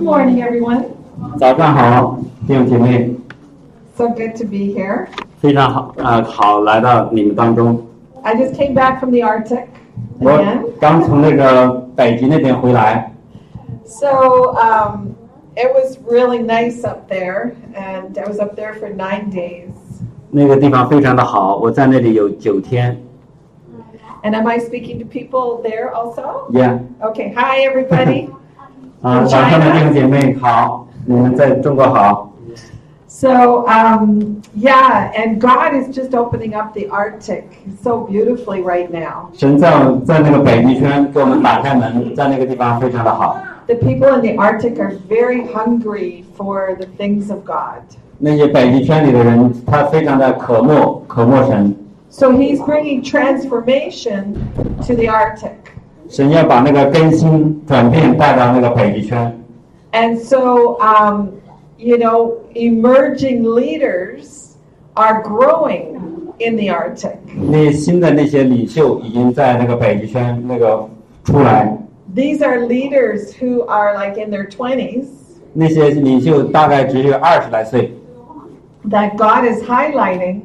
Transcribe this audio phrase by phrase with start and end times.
[0.00, 0.84] Good morning, everyone.
[1.38, 2.16] 早上好，
[2.48, 3.14] 弟兄姐妹，
[3.94, 5.08] So good to be here.
[5.42, 7.86] 非常好，呃，好来到你们当中。
[8.22, 9.66] I just came back from the Arctic
[10.18, 10.62] 我 again.
[10.80, 13.12] 刚从那个北极那边回来，
[13.84, 15.10] So um,
[15.54, 19.68] it was really nice up there, and I was up there for nine days.
[20.30, 22.96] 那个地方非常的好，我在那里有九天。
[24.22, 26.50] And am I speaking to people there also?
[26.52, 28.30] Yeah， Okay, hi, everybody.
[29.01, 32.31] 啊，早上的弟兄姐妹好，你们在中国好。
[33.07, 37.43] So, um, yeah, and God is just opening up the Arctic
[37.81, 39.29] so beautifully right now.
[39.33, 39.71] 神在
[40.05, 43.37] 在那个北极圈给我们打开门，在那个地方非常的好。
[43.67, 47.83] The people in the Arctic are very hungry for the things of God.
[48.17, 51.73] 那些北极圈里的人，他非常的渴慕渴慕神，
[52.09, 54.35] So he's bringing transformation
[54.85, 55.58] to the Arctic.
[56.09, 59.41] 神要把那个更新转变带到那个北极圈。
[59.91, 61.29] And so, um,
[61.77, 64.55] you know, emerging leaders
[64.95, 67.17] are growing in the Arctic.
[67.49, 70.87] 那新的那些领袖已经在那个北极圈那个
[71.23, 71.77] 出来，
[72.13, 75.05] These are leaders who are like in their 20s
[75.53, 77.93] 那些领袖大概只有二十来岁，
[78.89, 80.41] that God is highlighting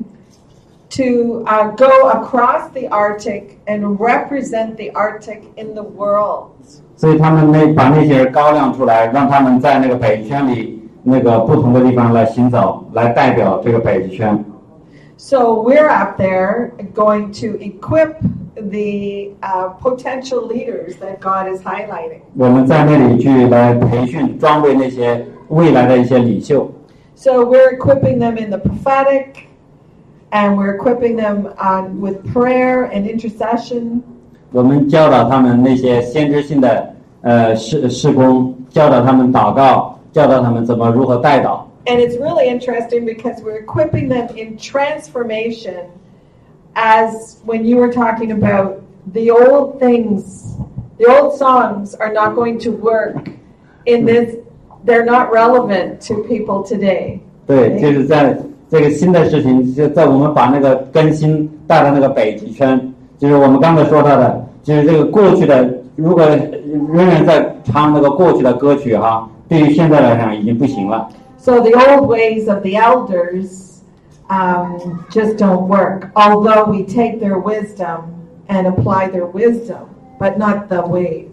[0.90, 6.50] to uh, go across the Arctic and represent the Arctic in the world.
[6.96, 14.44] 所以他们那把那些人高亮出来，让他们在那个北极圈里那个不同的地方来行走，来代表这个北极圈。
[15.16, 18.16] So we're up there going to equip
[18.54, 22.20] the uh, potential leaders that God is highlighting.
[22.36, 26.70] 我们在那里去来培训、装备那些未来的一些领袖。
[27.14, 29.44] So we're equipping them in the prophetic,
[30.34, 34.02] and we're equipping them on with prayer and intercession.
[34.52, 41.62] 我们教导他们那些先知性的呃事事工，教导他们祷告，教导他们怎么如何带祷。
[41.86, 45.86] And it's really interesting because we're equipping them in transformation
[46.74, 48.82] as when you were talking about
[49.12, 50.56] the old things,
[50.98, 53.30] the old songs are not going to work
[53.86, 54.36] in this,
[54.84, 57.20] they're not relevant to people today.
[57.46, 58.36] 对，就是在
[58.69, 62.79] 这个新的事情，就在我们把那个更新带到那个北极圈，
[63.17, 66.25] 就是我们刚才说到的，就是这个过去的，如果
[66.91, 71.07] 仍然在唱那个过去的歌曲哈，对于现在来讲已经不行了。
[71.37, 73.81] So the old ways of the elders
[74.29, 77.99] um, just don't work, although we take their wisdom
[78.47, 79.77] and apply their wisdom,
[80.19, 81.27] but not the ways.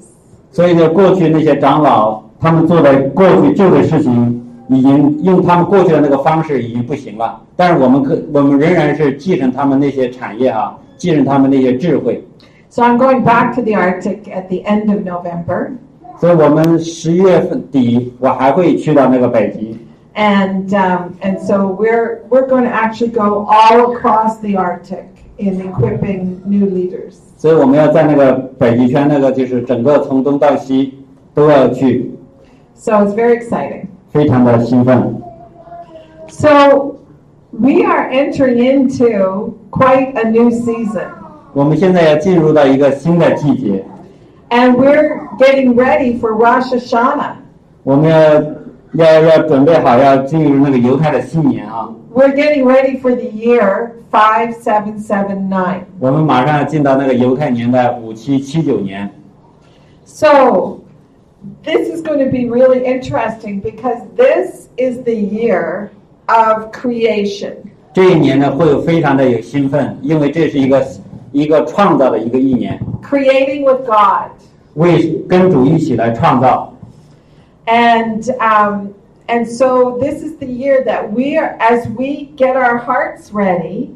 [0.50, 4.41] 所以呢，过去那些长老他们做的过去旧的事情，
[4.74, 7.40] 已经用他们过去的那个方式已经不行了。
[7.56, 12.22] 但是我们可我们仍然是继承他们那些产业啊，继承他们那些智慧。
[12.68, 15.72] So I'm going back to the Arctic at the end of November.
[16.20, 19.76] 所以我们十一月份底，我还会去到那个北极。
[20.14, 25.06] And um, and so we're we're going to actually go all across the Arctic
[25.38, 27.14] in equipping new leaders.
[27.38, 30.94] 所以我们要在那个北极圈，那个就是整个从东到西
[31.34, 32.12] 都要去
[32.74, 33.86] ，So it's very exciting.
[34.11, 35.21] 非常的兴奋。
[36.27, 36.95] So
[37.51, 41.07] we are entering into quite a new season,
[41.53, 43.83] 我们现在要进入到一个新的季节，
[44.49, 47.33] and we're getting ready for Rosh Hashanah.
[47.83, 51.89] 我们要要要准备好要进入那个犹太的新年啊！
[52.13, 55.81] We're getting ready for the year five seven seven nine.
[55.99, 59.09] 我们马上要进到那个犹太年的五七七九年，
[60.05, 60.79] So
[61.63, 65.89] this is going to be really interesting because this is the year
[66.27, 67.55] of creation.
[67.93, 70.85] 这一年呢会有非常的有兴奋，因为这是一个
[71.31, 74.31] 一个创造的一个一年， creating with God.
[74.75, 76.71] 为跟主一起来创造。
[77.65, 78.93] And um,
[79.27, 83.89] and so this is the year that we are as we get our hearts ready,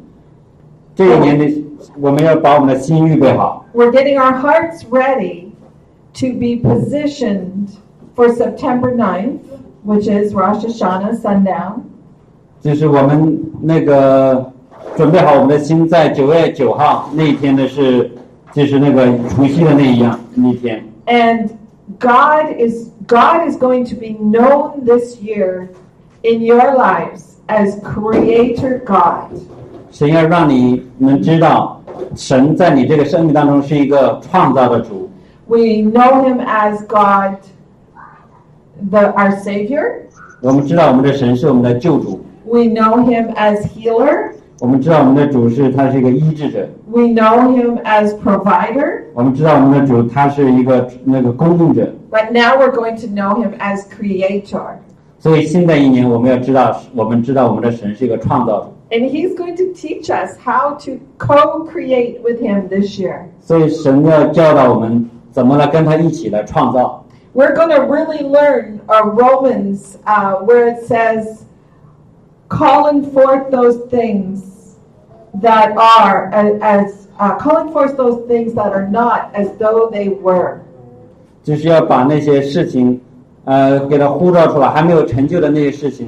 [0.96, 1.46] 这一年的
[1.98, 5.45] 我们要把我们的心预备好， we're getting our hearts ready
[6.16, 7.68] to be positioned
[8.14, 9.40] for September 9th,
[9.84, 11.82] which is Rosh Hashanah sundown.
[12.60, 14.52] 就是我们那个
[14.96, 18.10] 准备好我们的心，在九月九号那一天的是，
[18.52, 20.84] 就是那个除夕的那一样那一天。
[21.06, 21.50] And
[21.98, 25.68] God is God is going to be known this year
[26.22, 29.36] in your lives as creator God.
[29.90, 31.82] 神要让你们知道，
[32.14, 35.05] 神在你这个生命当中是一个创造的主。
[35.46, 37.38] We know him as God
[38.90, 40.02] the our savior.
[40.40, 44.32] 我们知道我们的神是我们的救主， We know him as healer.
[44.60, 49.02] 我们知道我们的主是他是一个医治者， We know him as provider.
[49.14, 54.76] 我们知道我们的主他是一个那个供应者， But now we're going to know him as creator.
[55.18, 63.22] 所以新的一年我们要知道，我们知道我们的神是一个创造者， And he's going to teach us how to co create with him this year.
[63.40, 67.04] 所以神要教导我们 怎么来跟他一起来创造。
[67.34, 71.44] We're going to really learn uh, Romans, uh, where it says,
[72.48, 74.76] calling forth those things
[75.40, 80.10] that are a- as, uh, calling forth those things that are not as though they
[80.10, 80.60] were.
[81.42, 83.00] 就是要把那些事情，
[83.46, 86.06] 呃，给它呼召出来，还没有成就的那些事情，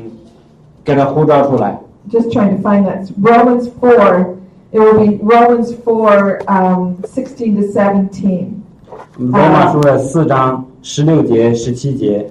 [0.85, 1.79] 给它呼召出来。
[2.11, 3.01] Just trying to find that.
[3.01, 4.37] It's Romans 4,
[4.73, 8.58] it will be Romans 4, um, 16 to 17.
[9.19, 12.29] 罗马书的四章十六节、十七节，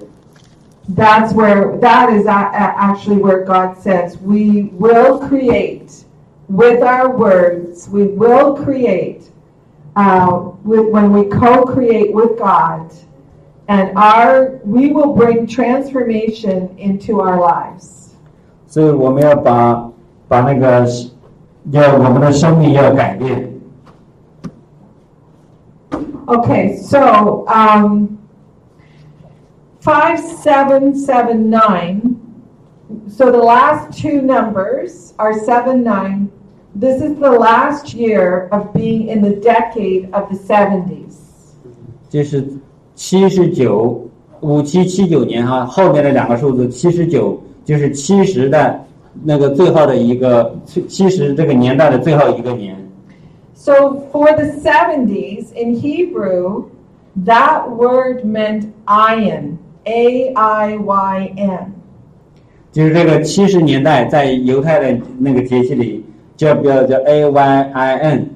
[0.95, 6.03] That's where, that is a- a- actually where God says, we will create
[6.49, 9.21] with our words, we will create
[9.95, 12.91] uh, with, when we co-create with God,
[13.69, 18.11] and our, we will bring transformation into our lives.
[18.67, 19.89] 所以我们要把
[20.27, 20.85] 把那个
[21.71, 23.46] 要我们的生命要改变。
[26.27, 28.19] Okay, so um,
[29.81, 32.19] 5779.
[33.07, 36.29] So the last two numbers are 7 9.
[36.75, 41.19] This is the last year of being in the decade of the 70s.
[42.09, 42.43] 就是
[42.95, 44.07] 七十九
[44.41, 48.79] 五七七九年哈，后面的两个数字七十九就是七十的
[49.23, 52.75] 那个最后的一个七七十这个年代的最后一个年。
[53.68, 56.70] so for the 70s in Hebrew,
[57.16, 61.74] that word meant ayin, A I Y N。
[62.72, 66.02] 就是这个七十年代在犹太的那个节气里，
[66.34, 68.30] 叫叫叫 A Y I N。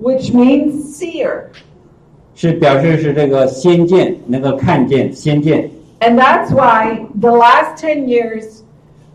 [0.00, 1.48] Which means seer。
[2.34, 5.68] 是表示是这个先见，能够看见先见。
[6.00, 8.62] And that's why the last ten years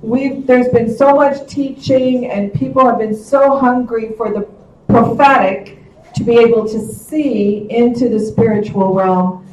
[0.03, 4.45] we've there's been so much teaching and people have been so hungry for the
[4.92, 5.78] prophetic
[6.14, 9.44] to be able to see into the spiritual realm,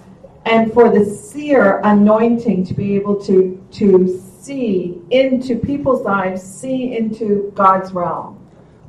[0.46, 4.08] and for the seer anointing to be able to, to
[4.40, 8.36] see into people's lives, see into God's realm.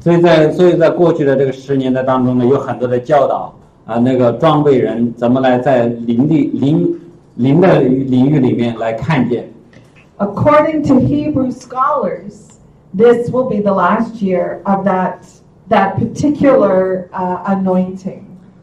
[0.01, 3.53] 所以在所以在过去的这个十年的当中呢，有很多的教导
[3.87, 7.01] 啊，那个装备人怎么来在灵力灵
[7.35, 9.49] 灵的领域里面来看见。
[10.19, 12.59] According to Hebrew scholars,
[12.95, 15.25] this will be the last year of that,
[15.71, 18.21] that particular uh, anointing.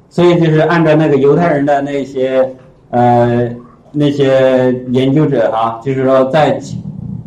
[0.10, 2.48] 所以就是按照那个犹太人的那些
[2.92, 3.50] 呃
[3.92, 6.60] 那些研究者哈、就是说在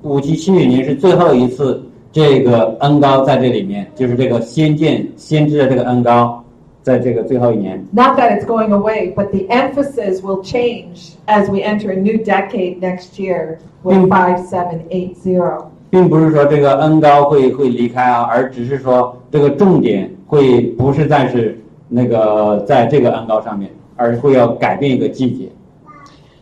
[0.02, 1.82] 五七七九年是最后一次
[2.12, 6.42] 这个恩高在这里面，就是这个先见先知的这个恩高，
[6.82, 7.84] 在这个最后一年。
[7.92, 12.22] Not that it's going away, but the emphasis will change as we enter a new
[12.24, 14.08] decade next year with Mm.
[14.08, 15.69] 5780.
[15.91, 21.59] 并不是说这个恩高会会离开啊，而只是说这个重点会不是在是
[21.89, 25.49] 那个在这个恩高上面，而会要改变一个季节。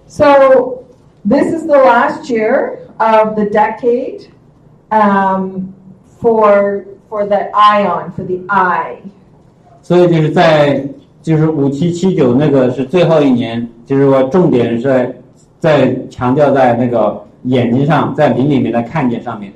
[0.07, 0.25] So,
[1.27, 4.27] this is the last year of the decade
[4.91, 5.73] um,
[6.21, 8.97] for, for the ion, for the eye.
[9.81, 10.83] 所以就是在
[11.21, 15.15] 就是五七七九那个是最后一年，就是说重点是在
[15.59, 19.52] 在强调在那个眼睛上，在灵里面的看见上面。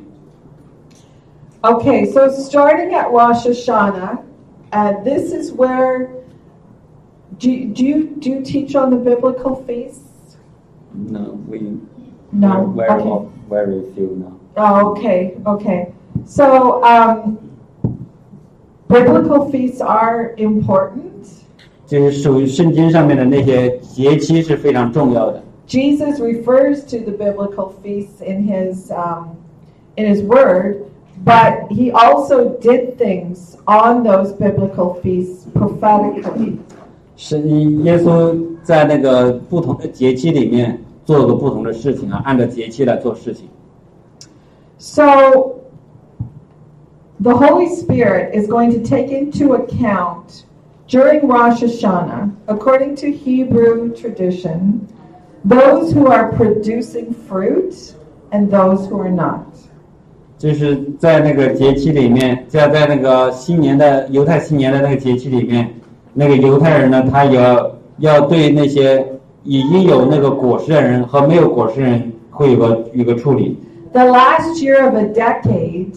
[1.62, 4.18] Okay, so starting at Rosh Hashanah,
[4.72, 6.08] uh, this is where.
[7.38, 10.36] Do you, do you do you teach on the biblical feasts?
[10.92, 11.78] No, we
[12.32, 12.74] No.
[12.76, 13.28] very Okay.
[13.48, 14.32] very few now.
[14.56, 15.92] Oh, okay, okay.
[16.26, 17.38] So um,
[18.88, 21.26] biblical feasts are important.
[21.86, 25.42] 就是属于圣经上面的那些节期是非常重要的。
[25.72, 29.36] Jesus refers to the biblical feasts in his um,
[29.96, 30.84] in his word,
[31.24, 36.58] but he also did things on those biblical feasts prophetically.
[37.16, 37.38] 是
[37.82, 43.48] 耶稣在那个不同的节期里面做个不同的事情啊，按照节期来做事情。
[44.78, 45.56] So
[47.20, 50.44] the Holy Spirit is going to take into account
[50.86, 54.86] during Rosh Hashanah, according to Hebrew tradition,
[55.44, 57.94] those who are producing fruit
[58.30, 59.46] and those who are not.
[60.38, 65.68] 就是在那个节期里面，在在那个新年的犹太新年的那个节期里面，
[66.14, 69.04] 那个犹太人呢，他要要对那些
[69.42, 73.58] 已经有那个果实的人和没有果实的人会有个有个处理。
[73.92, 75.96] The last year of a decade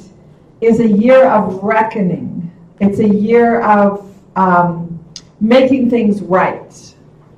[0.60, 2.50] is a year of reckoning.
[2.80, 4.02] It's a year of
[4.36, 5.00] um,
[5.40, 6.72] making things right.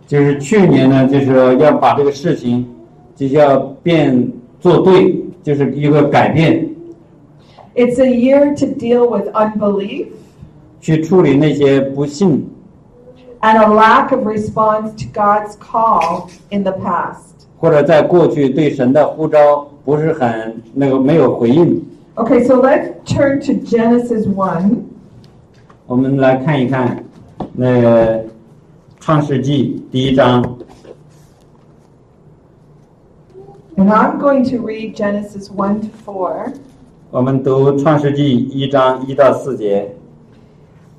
[0.09, 2.67] 就是去年呢，就是说要把这个事情
[3.15, 6.67] 就是要变做对，就是一个改变
[7.75, 10.07] ，It's a year to deal with unbelief
[10.81, 12.49] 去处理那些不信
[13.43, 17.45] and a lack of response to God's call in the past.
[17.59, 21.85] 或者在过去对神的呼召不是很那个没有回应。
[22.15, 24.79] Okay, so let's turn to Genesis one.
[25.87, 27.05] 我们来看一看
[27.53, 28.25] 那个
[29.08, 30.42] 创世纪第一章，
[33.76, 36.54] And I'm going to read Genesis 1 to 4.
[37.12, 39.96] 我们读创世纪一章一到四节。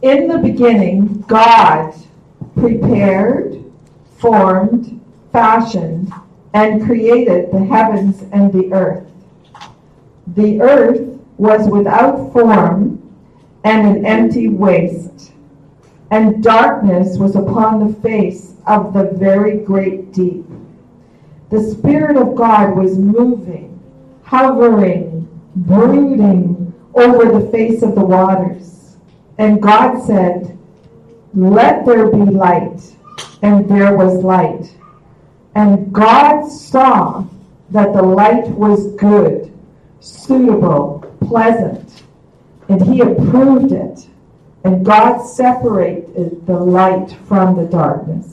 [0.01, 1.95] In the beginning, God
[2.57, 3.59] prepared,
[4.21, 5.01] formed,
[5.33, 6.09] fashioned,
[6.53, 9.05] and created the heavens and the earth.
[10.35, 11.01] The earth
[11.37, 12.99] was without form
[13.63, 15.28] and an empty waste,
[16.12, 20.46] and darkness was upon the face of the very great deep.
[21.50, 23.80] The Spirit of God was moving,
[24.24, 28.98] hovering, brooding over the face of the waters.
[29.38, 30.58] And God said,
[31.34, 32.82] Let there be light.
[33.42, 34.76] And there was light.
[35.56, 37.26] And God saw
[37.72, 39.52] that the light was good,
[40.00, 42.04] suitable, pleasant.
[42.68, 44.08] And he approved it.
[44.63, 48.25] And God separated the light from the darkness.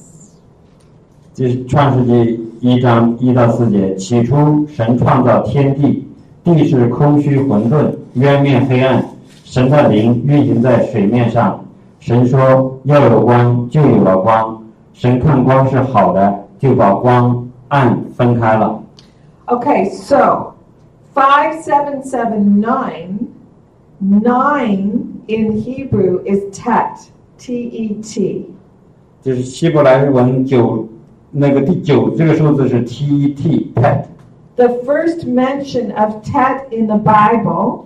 [1.33, 3.95] 这是创世纪一章一到四节。
[3.95, 6.07] 起初，神创造天地，
[6.43, 9.03] 地是空虚混沌，渊面黑暗。
[9.43, 11.59] 神的灵运行在水面上。
[11.99, 18.81] 神说：“要有光，就有了光。”神看光是好的，就把光暗分开了。
[19.47, 20.53] Okay, so
[21.13, 23.17] 5779,
[24.21, 24.91] 9
[25.27, 26.97] in Hebrew is tet,
[27.37, 28.45] T E T.
[29.21, 30.87] 就是希伯来文九
[31.31, 34.05] 那个第九这个数字是 T E T pet。
[34.55, 37.85] The first mention of tet in the Bible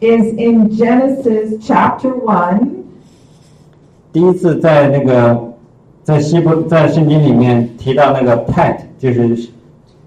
[0.00, 2.68] is in Genesis chapter 1,
[4.12, 5.52] 第一次在那个
[6.02, 9.48] 在希伯在圣经里面提到那个 pet，就是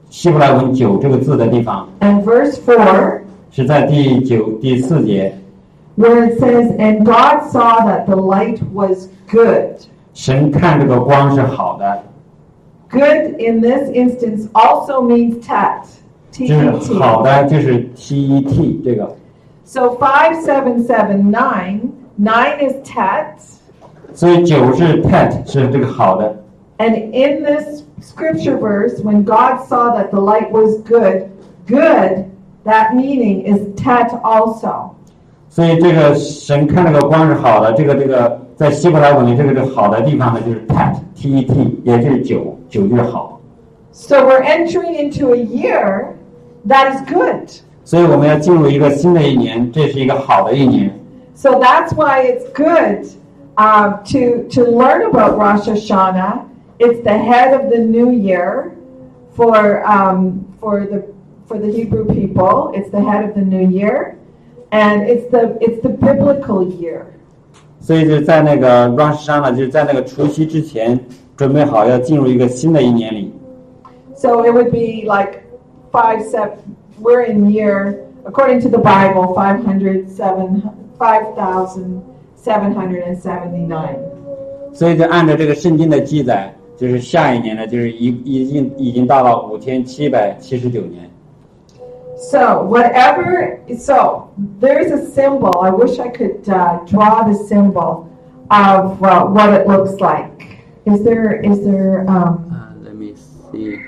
[0.10, 3.20] 希伯来文九这个字的地方， and verse 4,
[3.52, 5.36] 是在第九第四节。
[5.97, 9.85] where it says, And God saw that the light was good.
[10.13, 12.05] 神看这个光是好的
[12.89, 15.85] ，Good in this instance also means tet.
[16.31, 16.85] T-E-T.
[16.85, 17.59] So
[17.97, 18.81] T E T
[19.65, 23.41] 5779, 9 is tet.
[24.13, 26.37] 所以九是 tet 是这个好的
[26.79, 31.31] ，And in this scripture verse, when God saw that the light was good,
[31.67, 32.31] good,
[32.65, 34.95] that meaning is tet also.
[35.54, 43.40] 所以这个神看这个光是好的，这个这个在希伯来文里这个这个好的地方呢，就是 pet T E T，也就是九，九就是好。
[43.92, 46.14] So we're entering into a year
[46.68, 47.50] that is good.
[47.84, 50.94] 所以我们要进入一个新的一年，这是一个好的一年。
[51.34, 53.08] So that's why it's good
[53.56, 56.44] uh, to to learn about Rosh Hashanah.
[56.78, 58.72] It's the head of the new year
[59.36, 61.04] for um, for the
[61.48, 62.72] for the Hebrew people.
[62.76, 64.18] It's the head of the new year,
[64.74, 67.04] and it's the it's the biblical year.
[67.80, 71.00] 所以就在那个 Rosh Hashanah，就是在那个除夕之前，
[71.36, 73.32] 准备好要进入一个新的一年里。
[74.16, 75.44] So it would be like
[75.92, 76.58] five seven.
[77.02, 80.62] We're in year according to the Bible five hundred seven
[81.00, 82.02] five thousand
[82.36, 83.96] seven hundred and seventy nine.
[84.74, 91.10] 所以就按照这个圣经的记载，就是下一年呢，就是已已经已经到了五千七百七十九年。
[92.31, 95.53] So whatever, so there's a symbol.
[95.61, 98.11] I wish I could uh, draw the symbol
[98.51, 100.65] of uh, what it looks like.
[100.87, 101.41] Is there?
[101.41, 102.09] Is there?
[102.09, 103.79] Um, Uh, let me see.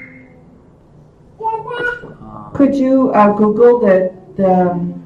[2.55, 5.02] could you uh, Google the the um,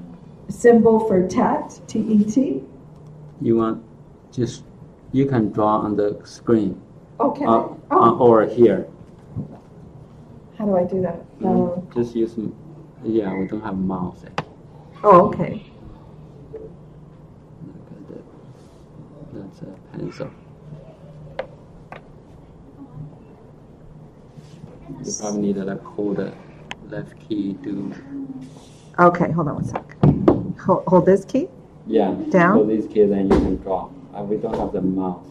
[0.49, 1.81] symbol for tet?
[1.87, 2.63] T E T.
[3.41, 3.83] You want
[4.33, 4.65] just
[5.13, 6.81] you can draw on the screen
[7.19, 7.45] Okay.
[7.45, 8.87] uh, oh, or here.
[10.59, 11.19] how do I do that?
[11.45, 12.37] Um, Just use.
[13.03, 14.25] Yeah, we don't have mouse.
[15.03, 15.65] oh, okay.
[19.33, 20.31] That's a pencil.
[25.05, 26.33] You probably need to like hold the
[26.89, 27.95] left key to.
[28.99, 29.97] Okay, hold on one sec.
[30.61, 31.49] Hold, hold this key.
[31.87, 32.15] Yeah.
[32.29, 32.59] Down?
[32.59, 33.89] So these keys and you can draw.
[34.15, 35.27] Uh, we don't have the mouse.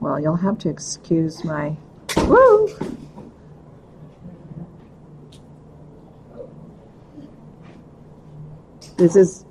[0.00, 1.76] Well, you'll have to excuse my.
[2.18, 2.68] Woo!
[8.96, 9.44] This is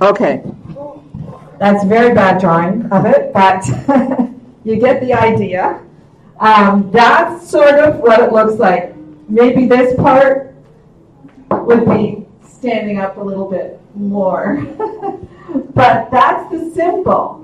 [0.00, 0.42] okay.
[1.58, 3.66] That's very bad drawing of it, but
[4.64, 5.82] you get the idea.
[6.38, 8.94] Um, that's sort of what it looks like.
[9.28, 10.54] Maybe this part
[11.50, 14.56] would be standing up a little bit more,
[15.74, 17.42] but that's the symbol.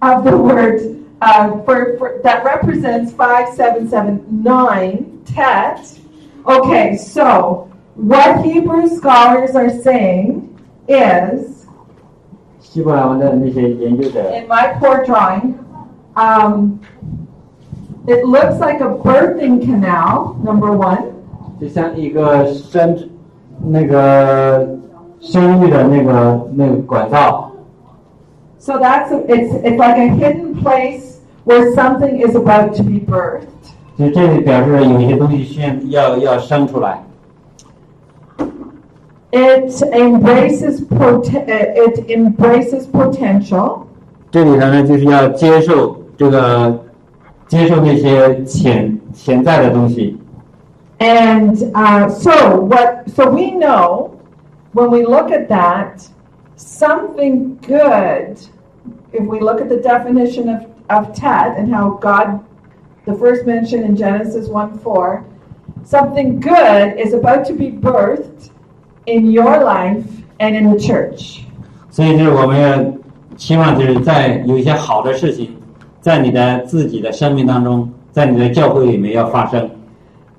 [0.00, 5.98] Of, of the word uh, for, for, that represents 5779 tet
[6.45, 10.47] Okay, so what Hebrew scholars are saying
[10.87, 11.65] is
[12.59, 15.55] 希伯来文的那些研究者 in my poor drawing,
[16.15, 16.79] um,
[18.07, 21.03] it looks like a birthing canal, number one.
[21.59, 23.09] 就像一个生
[23.61, 24.77] 那个
[25.19, 27.51] 生育的那个那个管道，
[28.59, 32.99] So that's a, it's it's like a hidden place where something is about to be
[32.99, 33.47] birthed.
[33.97, 37.03] 就这里表示有一些东西需要要生出来。
[39.31, 43.81] It embraces pot- uh, it embraces potential.
[44.31, 46.83] 这里头呢，就是要接受这个
[47.47, 50.17] 接受那些潜潜在的东西。
[50.99, 53.07] And uh, so what?
[53.15, 54.11] So we know
[54.73, 56.07] when we look at that,
[56.57, 58.37] something good.
[59.11, 62.39] If we look at the definition of of tet and how God,
[63.05, 65.23] the first mention in Genesis one four,
[65.83, 68.51] something good is about to be birthed
[69.05, 70.03] in your life
[70.39, 71.41] and in the church.
[71.89, 72.85] 所以就是我们要
[73.35, 75.49] 期望就是在有一些好的事情，
[76.01, 79.69] 在你的自己的生命当中，在你的教会里面要发生。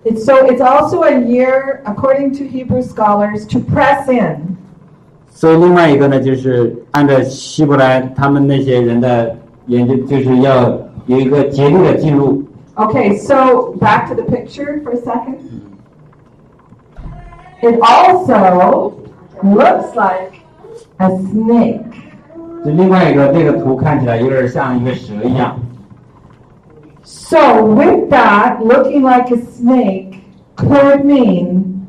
[0.04, 4.56] It's so it's also a year, according to Hebrew scholars, to press in.
[5.30, 9.34] 所以另外一个呢，就是按照希伯来他们那些人的
[9.66, 12.42] 研究，就是要有一个竭力的进入。
[12.76, 15.40] Okay, so back to the picture for a second.
[17.62, 19.02] It also
[19.42, 20.40] looks like
[20.98, 21.82] a snake.
[22.64, 25.58] 就另外一个这个图看起来有点像一个蛇一样。
[27.02, 30.20] So with that, looking like a snake
[30.56, 31.86] could mean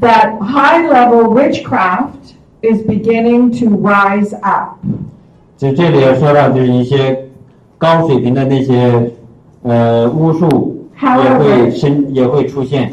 [0.00, 4.78] that high-level witchcraft is beginning to rise up.
[5.56, 7.28] 就这里要说到，就是一些
[7.78, 9.12] 高水平的那些
[9.66, 12.92] 呃巫术也会生也会出现，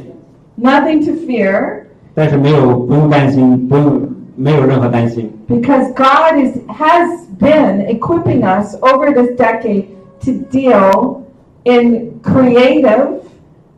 [0.61, 1.81] Nothing to fear
[2.13, 4.01] 但是没有不用担心，不用
[4.35, 9.85] 没有任何担心， because God is has been equipping us over this decade
[10.21, 11.21] to deal
[11.63, 13.21] in creative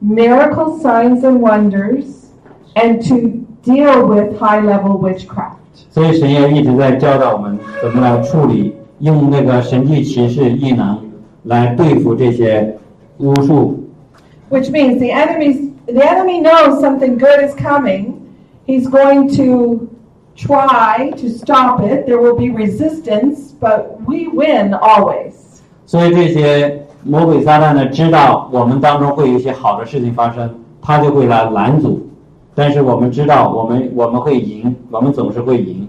[0.02, 2.06] miracle signs and wonders
[2.76, 5.58] and to deal with high level witchcraft.
[5.90, 10.98] 所以神也一直在教导我们怎么来处理，用那个神迹骑士异能
[11.44, 12.76] 来对付这些
[13.18, 13.80] 巫术。
[14.50, 18.20] Which means the enemy's the enemy knows something good is coming.
[18.66, 19.90] He's going to
[20.36, 22.06] try to stop it.
[22.06, 25.34] There will be resistance, but we win always.
[25.86, 30.50] 所以这些魔鬼撒旦呢，知道我们当中会有一些好的事情发生，
[30.82, 32.08] 他就会来拦阻。
[32.54, 35.88] 但是我们知道，我们我们会赢，我们总是会赢。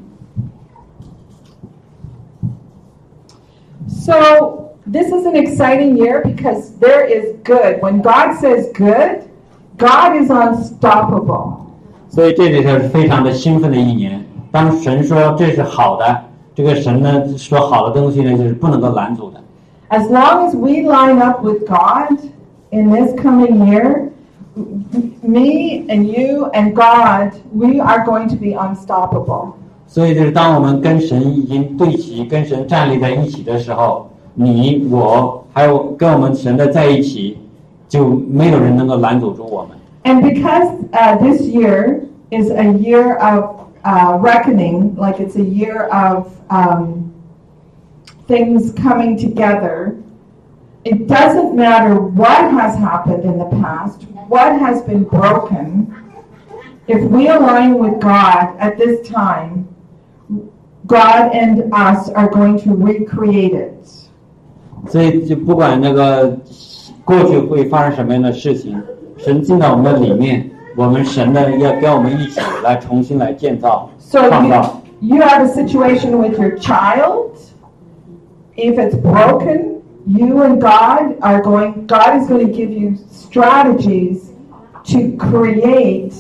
[3.88, 7.81] So this is an exciting year because there is good.
[7.81, 9.23] When God says good,
[9.79, 11.59] God is unstoppable.
[12.09, 14.25] 所以这里头是非常的兴奋的一年。
[14.51, 19.40] 当神说这是好的，这个神呢说好的东西呢，就是不能够拦阻的。
[19.88, 22.18] As long as we line up with God
[22.71, 24.11] in this coming year,
[24.57, 24.85] m-
[25.23, 29.55] me and you and God, we are going to be unstoppable.
[29.87, 37.38] 所以就是当我们跟神已经对齐，跟神站立在一起的时候， 你我还有跟我们神的在一起，
[37.88, 39.77] 就没有人能够拦阻住我们。
[40.05, 45.88] And because uh, this year is a year of uh, reckoning, like it's a year
[45.92, 47.12] of um,
[48.27, 49.97] things coming together,
[50.85, 55.95] it doesn't matter what has happened in the past, what has been broken.
[56.88, 59.68] If we align with God at this time,
[60.87, 63.87] God and us are going to recreate it.
[64.88, 66.37] 所以就不管那个
[67.05, 68.81] 过去会发生什么样的事情，
[69.16, 74.81] 神进到我们的里面，我们神呢要跟我们一起来重新来建造、 So 创造。
[75.01, 77.37] you, you have a situation with your child.
[78.57, 84.31] If it's broken, you and God are going, God is going to give you strategies
[84.85, 86.12] to create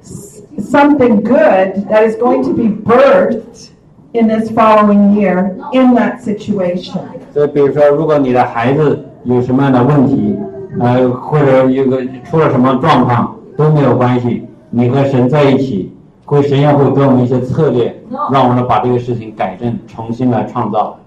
[0.00, 3.70] s- something good that is going to be birthed
[4.12, 7.00] in this following year in that situation.
[7.33, 10.37] 所以，比如说，如果你的孩子有什么样的问题，
[10.79, 15.93] 呃，或者有个出了什么状况都没有关系，你和神在一起，
[16.25, 17.93] 会神要会给我们一些策略，
[18.31, 20.97] 让我们把这个事情改正，重新来创造。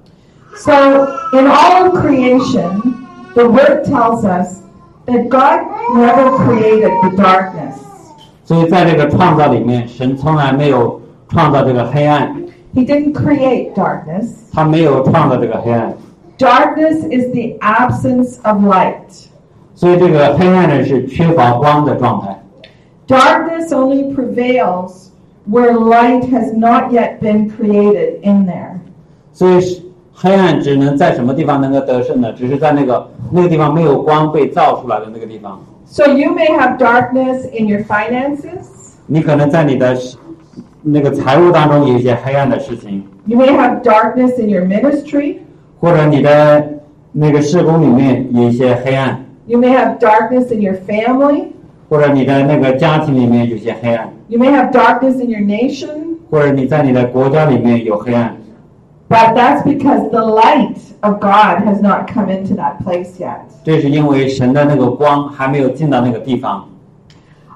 [0.56, 0.72] So,
[1.32, 2.94] in all creation,
[3.34, 4.62] the Word tells us
[5.06, 5.60] that God
[5.94, 7.74] never created the darkness.
[8.44, 12.36] 所以在这个创造里面，神从来没有创造这个黑暗
[12.74, 14.28] ，He didn't create darkness.
[14.52, 15.92] 他没有创造这个黑暗。
[16.37, 19.27] Darkness is the absence of light.
[19.75, 22.41] 所以这个黑暗呢是缺乏光的状态。
[23.07, 25.09] Darkness only prevails
[25.49, 28.79] where light has not yet been created in there.
[29.33, 29.81] 所以是
[30.13, 32.31] 黑暗只能在什么地方能够得胜呢？
[32.33, 35.59] 只是在那个那个地方没有光被照出来的那个地方。
[35.85, 38.67] So you may have darkness in your finances.
[39.07, 39.97] 你可能在你的
[40.83, 45.39] 那个财务当中有一些黑暗的事情， You may have darkness in your ministry.
[45.83, 46.67] 或者你的
[47.11, 51.47] 那个事工里面有一些黑暗， You may have darkness in your family.
[51.89, 56.17] 或者你的那个家庭里面有些黑暗， You may have darkness in your nation.
[56.29, 58.35] 或者你在你的国家里面有黑暗。
[59.09, 63.39] But that's because the light of God has not come into that place yet.
[63.63, 66.65] 这是因为神的那个光还没有进到那个地方。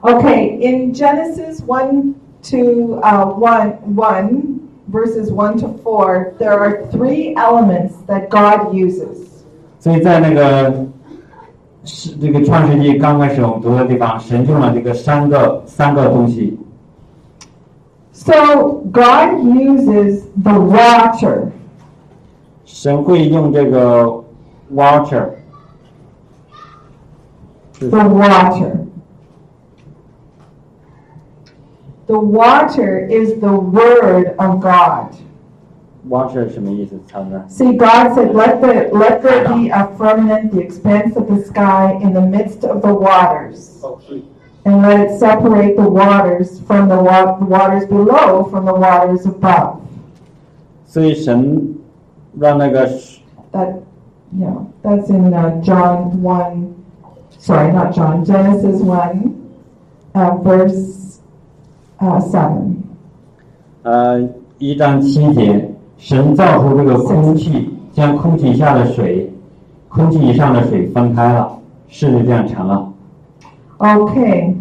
[0.02, 2.16] Okay, in Genesis 1
[2.50, 9.44] to uh, 1, 1, verses 1 to 4, there are three elements that God uses.
[9.80, 10.86] 所以在那个
[11.84, 16.58] 是这个创世纪刚开始我们读的地方，神用了这个三个三个东西。
[18.14, 21.52] So God uses the water.
[22.66, 24.24] 神会用这个
[24.74, 25.30] water，
[27.80, 28.78] The water.
[32.08, 35.16] The water is the word of God.
[36.10, 37.00] water 什么意思？
[37.08, 37.44] 曹哥？
[37.48, 41.98] See, God said, let, the, let there be a firmament, the expanse of the sky,
[42.02, 43.82] in the midst of the waters,
[44.66, 49.80] and let it separate the waters from the wa- waters below from the waters above.
[50.86, 51.74] 所以神
[52.38, 52.86] 让那个
[53.54, 53.76] That,
[54.38, 56.76] you know, that's in uh, John 1,
[57.40, 59.34] sorry, not John, Genesis 1,
[60.16, 61.07] uh, verse
[62.00, 62.74] uh, 7.
[63.84, 69.32] 呃一章七节，神造出这个空气，将空气以下的水、
[69.90, 72.90] 空气以上的水分开了，事就这样成了。
[73.80, 74.56] Okay.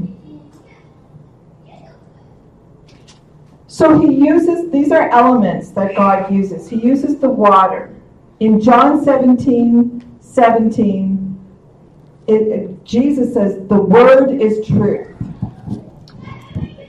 [3.69, 6.69] So he uses, these are elements that God uses.
[6.69, 7.91] He uses the water.
[8.41, 11.37] In John 17, 17,
[12.27, 15.07] it, it- Jesus says, the word is truth.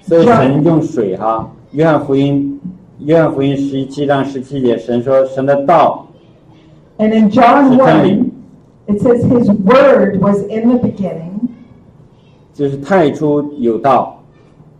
[0.08, 2.58] 所以神用水哈，约翰福音，
[3.00, 6.06] 约翰福音十七章十七节，神说神的道
[6.96, 8.32] And in John 是真理
[8.86, 11.50] ，1, it says his word was in the beginning.
[12.54, 14.22] 就是太初有道。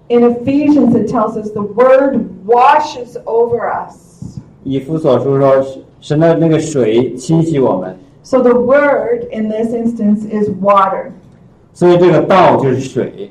[0.09, 4.38] In Ephesians, it tells us the word washes over us.
[4.64, 5.62] 以弗所书说，
[6.01, 11.11] 神的那个水清洗我们，So the word in this instance is water.
[11.75, 13.31] 所以这个道就是水。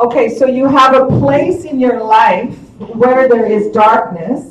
[0.00, 2.54] Okay, so you have a place in your life
[2.94, 4.42] where there is darkness,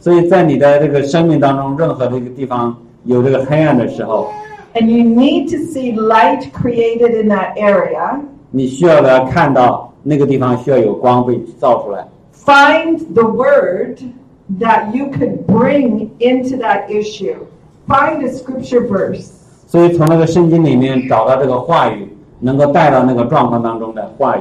[0.00, 4.28] 所以在你的这个生命当中，任何的一个地方有这个黑暗的时候，
[4.74, 8.18] and you need to see light created in that area.
[8.50, 12.04] 你需要的看到那个地方需要有光被照出来。
[12.44, 13.98] Find the word
[14.58, 17.36] that you could bring into that issue.
[17.86, 19.30] Find a scripture verse.
[19.68, 22.08] 所以从那个圣经里面找到这个话语，
[22.40, 24.40] 能够带到那个状况当中的话语。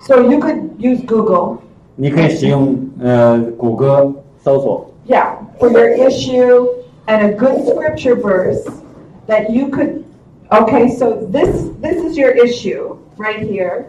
[0.00, 1.58] So you could use Google,
[1.96, 6.66] 你可以使用呃谷歌搜索， yeah, for your issue
[7.06, 8.64] and a good scripture verse
[9.26, 10.02] that you could
[10.50, 13.86] okay, so this this is your issue right here.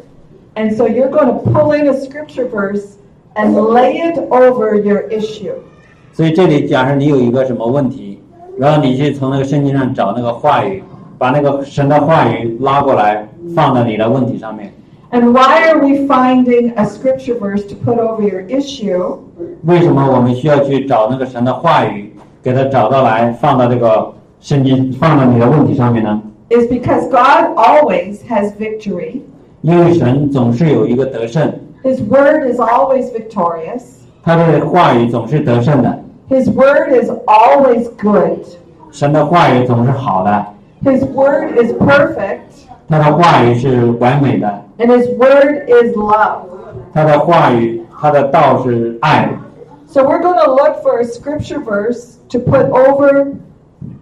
[0.58, 2.95] And so you're going to pull in a scripture verse
[3.36, 5.55] and lay it over your issue.
[6.13, 8.21] 所以这里假设你有一个什么问题，
[8.58, 10.81] 然后你去从那个圣经上找那个话语，
[11.17, 14.71] 把那个神的话语拉过来放到你的问题上面。
[15.12, 19.19] And why are we finding a scripture verse to put over your issue?
[19.63, 26.21] 为什么我们需要去找那个神的话语，给它找到来放到这个圣经，放到你的问题上面呢？
[26.49, 29.21] Is because God always has victory.
[29.62, 31.51] 因为神总是有一个得胜，
[31.84, 33.81] His word is always victorious.
[34.23, 38.45] 他的话语总是得胜的， His word is always good.
[38.91, 40.45] 神的话语总是好的，
[40.84, 42.39] His word is perfect.
[42.88, 46.43] 他的话语是完美的， And his word is love.
[46.93, 49.29] 他的话语，他的道是爱。
[49.88, 53.34] So we're going to look for a scripture verse to put over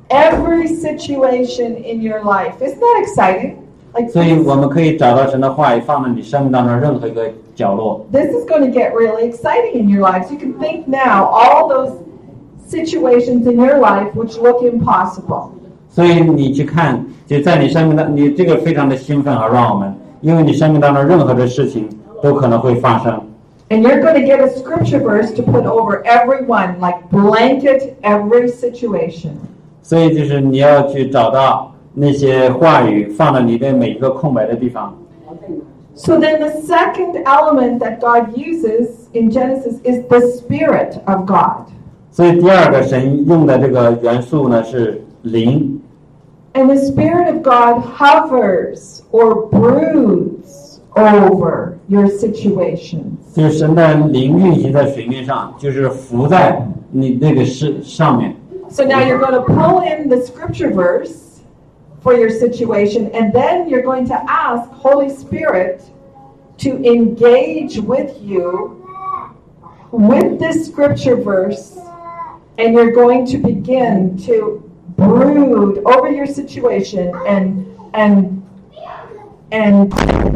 [0.10, 2.62] every situation in your life.
[2.62, 3.58] Isn't that exciting?
[3.94, 8.06] Like 所以 this, 我们可以找到神的话语放在你生命当中任何一个角落。
[8.12, 10.32] this is going to get really exciting in your lives.
[10.32, 11.92] You can think now all those
[12.68, 15.50] situations in your life which look impossible.
[15.90, 21.88] 所以你去看，就在你生命当，你这个非常的兴奋啊，让我们， 因为你生命当中任何的事情
[22.22, 23.22] 都可能会发生。
[23.70, 28.48] And you're going to get a scripture verse to put over everyone, like blanket every
[28.48, 29.32] situation.
[29.82, 34.98] 所以就是你要去找到那些话语放在你的每一个空白的地方。
[35.96, 41.68] So then the second element that God uses in Genesis is the Spirit of God.
[42.12, 45.77] 所以第二个神用的这个元素呢是灵，
[46.54, 53.18] And the Spirit of God hovers or broods over your situations.
[53.34, 58.36] 就是神的灵运行在水面上，就是浮在你那个事上面。
[58.70, 61.42] So now you're going to pull in the scripture verse
[62.04, 65.82] for your situation, and then you're going to ask Holy Spirit
[66.60, 68.78] to engage with you
[69.92, 71.78] with this scripture verse,
[72.58, 74.62] and you're going to begin to
[74.99, 78.43] brood over your situation and and
[79.51, 79.91] and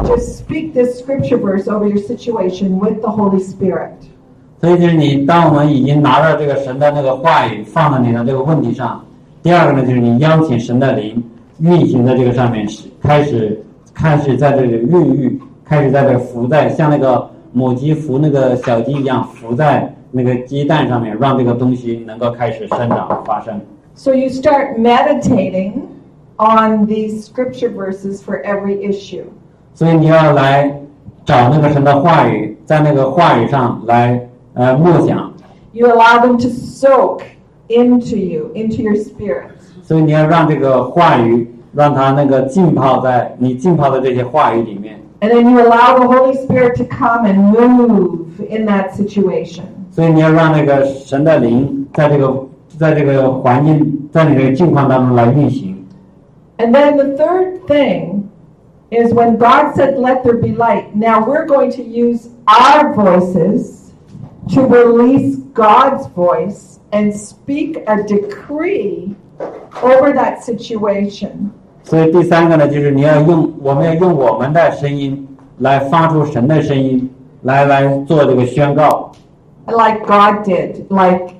[0.07, 3.91] just speak this scripture verse over your situation with the Holy Spirit.
[4.61, 9.03] 所以就是你，当我们已经拿着这个神的那个话语放在你的这个问题上，
[9.41, 11.21] 第二个呢，就是你邀请神的灵
[11.59, 13.61] 运行在这个上面，是开始
[13.93, 23.59] 开始在这里孕育，开始在这浮在像那个母鸡孵那个小鸡一样浮在那个鸡蛋上面，让这个东西能够开始生长发生。
[23.94, 25.88] So you start meditating
[26.38, 29.24] on these scripture verses for every issue.
[29.74, 30.80] 所以你要来
[31.24, 35.32] 找那个神的话语，在那个话语上来呃默想，
[35.72, 37.22] You allow them to soak
[37.68, 39.50] into you, into your spirit.
[39.82, 44.98] 所以你要让这个话语让它那个浸泡在你浸泡的这些话语里面。
[45.20, 49.64] And then you allow the Holy Spirit to come and move in that situation.
[49.90, 52.46] 所以你要让那个神的灵在这个
[52.78, 55.86] 在这个环境，在你这个境况当中来运行。
[56.58, 58.28] And then the third thing
[58.90, 63.92] is when God said, Let there be light, now we're going to use our voices
[64.54, 69.14] to release God's voice and speak a decree
[69.82, 71.50] over that situation.
[71.84, 75.26] 所以第三个呢，就是你要用我们要用我们的声音
[75.58, 77.08] 来发出神的声音，
[77.42, 79.12] 来来做这个宣告。
[79.68, 80.86] like God did.
[80.88, 81.34] Like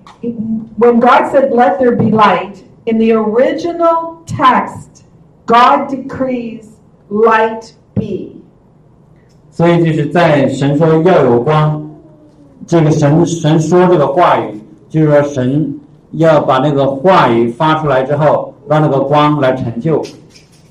[0.76, 5.04] when God said, Let there be light, in the original text,
[5.46, 6.66] God decrees,
[7.10, 8.42] Light be.
[9.50, 11.90] 所以就是在神说要有光，
[12.66, 15.80] 这个神神说这个话语，就是说神
[16.12, 20.02] 要把那个话语发出来之后，让那个光来成就。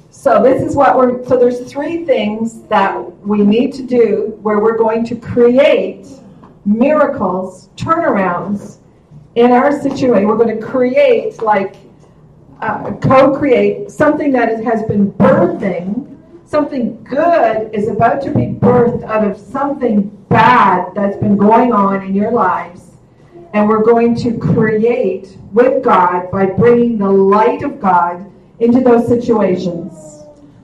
[0.10, 2.94] So this is what we're so there's three things that
[3.26, 6.06] we need to do where we're going to create
[6.66, 8.78] miracles, turnarounds
[9.36, 10.28] in our situation.
[10.28, 11.76] We're going to create like
[12.62, 16.06] uh, co-create something that is- has been birthing.
[16.46, 22.04] Something good is about to be birthed out of something bad that's been going on
[22.08, 22.82] in your lives.
[23.54, 28.26] And we're going to create with God by bringing the light of God
[28.60, 29.92] into those situations.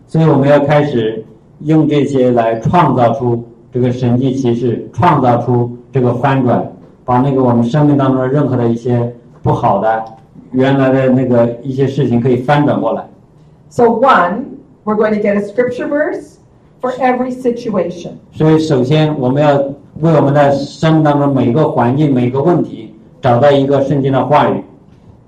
[0.08, 1.26] 所以我们要开始
[1.62, 6.72] 用这些来创造出这个神迹奇事，创造出这个翻转，
[7.09, 9.11] 把那个我们生命当中的任何的一些
[9.43, 10.05] 不好的、
[10.53, 13.03] 原来的那个一些事情可以翻转过来。
[13.71, 16.37] So, one, we're going to get a scripture verse
[16.83, 18.11] for every situation.
[18.33, 19.57] 所以，首先我们要
[20.01, 24.63] 为我们的生命当中每一个环境、每一个问题找到一个圣经的话语。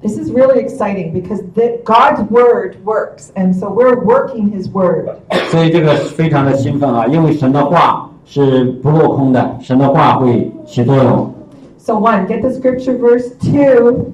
[0.02, 5.08] This is really exciting because the, God's word works, and so we're working His word.
[5.50, 11.32] 所以这个非常的兴奋啊，因为神的话是不落空的，神的话会起作用。
[11.79, 13.29] So, one, get the scripture verse.
[13.39, 14.11] Two,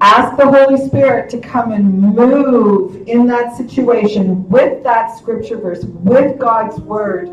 [0.00, 5.84] ask the Holy Spirit to come and move in that situation with that scripture verse,
[6.04, 7.28] with God's word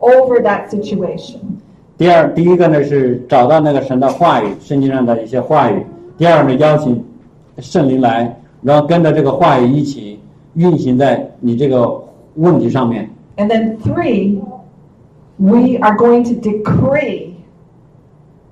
[0.00, 1.40] over that situation.
[1.98, 5.84] 第二，第一个呢是找到那个神的话语，圣经上的一些话语。
[6.16, 7.04] 第二呢，邀请
[7.58, 10.20] 圣灵来，然后跟着这个话语一起
[10.54, 12.04] 运行在你这个
[12.36, 13.10] 问题上面。
[13.38, 14.40] And then three,
[15.38, 17.29] we are going to decree.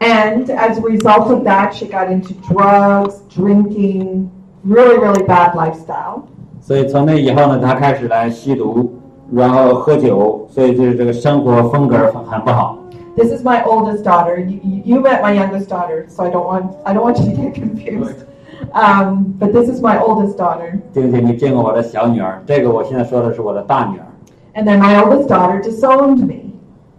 [0.00, 4.30] And as a result of that, she got into drugs, drinking,
[4.64, 6.24] really, really bad lifestyle.
[6.60, 8.92] 所以从那以后呢，她开始来吸毒，
[9.32, 12.78] 然后喝酒，所以就是这个生活风格很很不好。
[13.16, 14.38] This is my oldest daughter.
[14.38, 17.34] You, you you met my youngest daughter, so I don't want I don't want you
[17.34, 18.24] to get confused.
[18.72, 24.06] Um, but this is my oldest daughter, 并且你见过我的小女儿，这个我现在说的是我的大女儿，
[24.54, 26.54] and then my oldest daughter disowned me.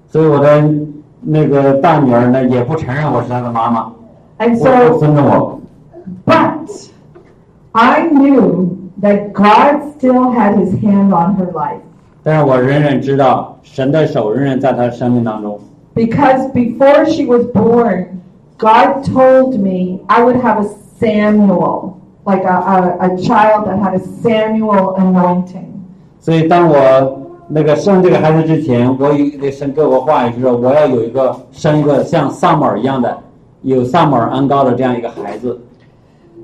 [0.07, 0.61] 所以我的
[1.21, 3.91] 那个大女儿呢也不承认我是她的妈妈，
[4.39, 5.59] And 不不 so, 尊重我。
[6.25, 6.89] but
[7.71, 8.69] I knew
[9.01, 11.81] that God still had His hand on her life
[12.23, 15.59] 但是我仍然知道神的手仍然在她的生命当中，
[15.93, 18.07] because before she was born,
[18.57, 20.67] God told me I would have a
[20.99, 25.73] Samuel, like a, a, a child that had a Samuel anointing.
[26.19, 27.18] 所以当我
[27.49, 33.17] 那个生这个孩子之前，我有一个神给我话语，就是说我要有一个生一个像萨姆尔一样的，
[33.61, 35.59] 有萨姆尔恩高的这样一个孩子。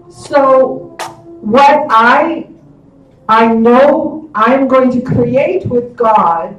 [0.10, 0.97] So,
[1.41, 2.45] what I
[3.26, 6.54] I know I'm going to create with God,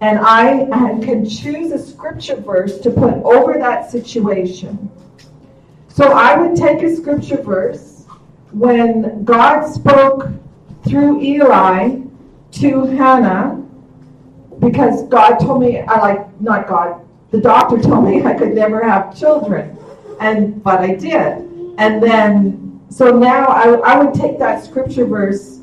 [0.00, 4.90] and I and can choose a scripture verse to put over that situation.
[5.88, 8.06] So I would take a scripture verse
[8.52, 10.28] when God spoke
[10.84, 11.96] through Eli
[12.59, 13.63] to Hannah,
[14.59, 18.83] because God told me I like not God, the doctor told me I could never
[18.83, 19.77] have children,
[20.19, 21.45] and but I did.
[21.77, 25.59] And then, so now I, I would take that scripture verse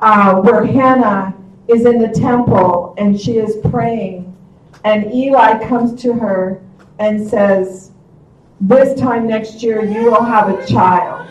[0.00, 1.34] uh, where Hannah
[1.68, 4.36] is in the temple and she is praying,
[4.84, 6.60] and Eli comes to her
[6.98, 7.92] and says,
[8.60, 11.28] This time next year you will have a child.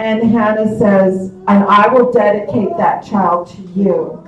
[0.00, 4.18] And Hannah says, And I will dedicate that child to you.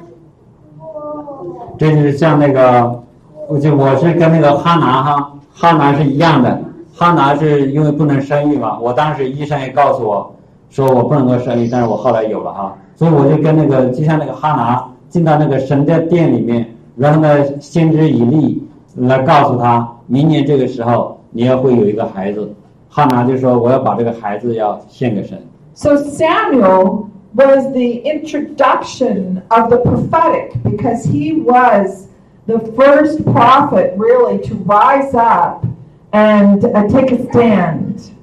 [1.79, 3.03] 这就是像那个，
[3.49, 6.61] 我就我是跟那个哈拿哈，哈拿是一样的。
[6.93, 10.35] 哈拿是因为不能生育嘛，我当时医生也告诉我
[10.69, 18.63] 说我不能够生育，但是我后来有了哈，所以我就跟那个就像那个哈拿进到那个神的殿里面，然后呢，先知以利
[18.97, 22.53] 来告诉他，明年这个时候你要会有一个孩子。
[22.89, 25.41] 哈拿就说我要把这个孩子要献给神。
[25.81, 32.09] So Samuel was the introduction of the prophetic because he was
[32.47, 35.64] the first prophet really to rise up
[36.12, 38.14] and uh, take a stand.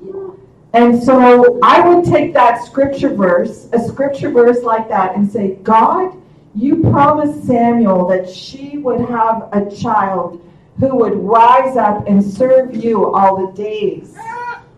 [0.74, 5.56] And so I would take that scripture verse, a scripture verse like that, and say,
[5.64, 6.16] God,
[6.54, 10.48] you promised Samuel that she would have a child
[10.80, 14.16] who would rise up and serve you all the days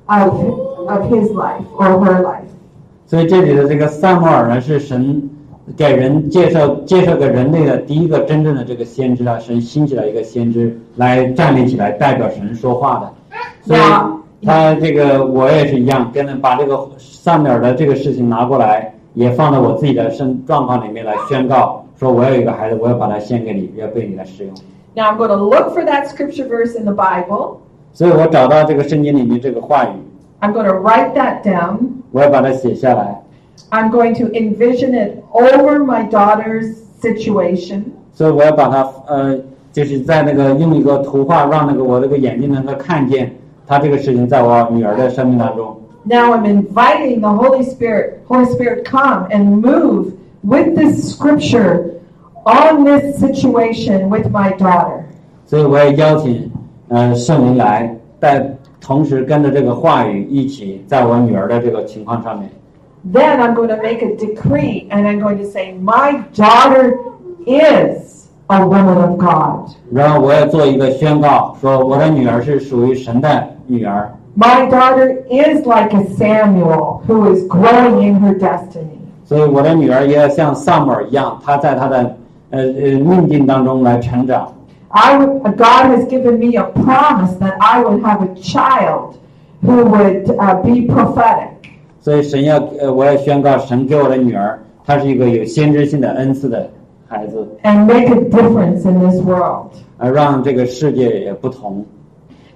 [0.08, 2.50] of, of his life or her life.
[3.10, 5.28] 所以这里的这个撒母耳呢，是神
[5.76, 13.12] 给人介绍介绍给人类的第一个真正的这个先知啊，神兴起了一个先知来站立起来代表神说话的。
[13.63, 24.54] 所以哇他这个我也是一样，跟人把这个撒母耳的这个事情拿过来，也放到我自己的身状况里面来宣告，说我有一个孩子，我要把他献给你，要被你来使用。
[24.93, 27.58] Now I'm going to look for that scripture verse in the Bible.
[27.91, 29.89] 所以我找到这个圣经里面这个话语
[30.41, 31.78] ，I'm going to write that down.
[32.12, 33.21] 我要把它写下来。
[33.71, 37.85] I'm going to envision it over my daughter's situation.
[38.12, 39.38] 所以我要把它呃，
[39.73, 43.35] 就是在那个用一个图画，让那个我这个眼睛能够看见
[43.67, 45.77] 他这个事情在我女儿的生命当中。
[46.05, 50.12] Now I'm inviting the Holy Spirit, Holy Spirit, come and move
[50.43, 51.95] with this scripture
[52.45, 55.05] on this situation with my daughter.
[55.47, 56.51] 所以我也邀请
[56.88, 62.50] 呃圣灵来，在 同时跟着这个话语一起，在我女儿的这个情况上面。
[63.13, 66.98] Then I'm going to make a decree, and I'm going to say, my daughter
[67.46, 69.70] is a woman of God.
[74.36, 79.00] My daughter is like a Samuel who is growing in her destiny.
[79.24, 82.18] 所以我的女儿也要像撒母耳一样，她在她的
[82.50, 84.52] 呃呃命定当中来成长。
[84.90, 89.19] I would, God has given me a promise that I would have a child
[89.63, 91.50] who would uh, be prophetic.
[92.00, 96.71] 所以神要呃，我要宣告，神给我的女儿，她是一个有先知性的恩赐的
[97.09, 99.71] 孩子， and make a difference in this world.
[99.98, 101.85] 而让这个世界也不同。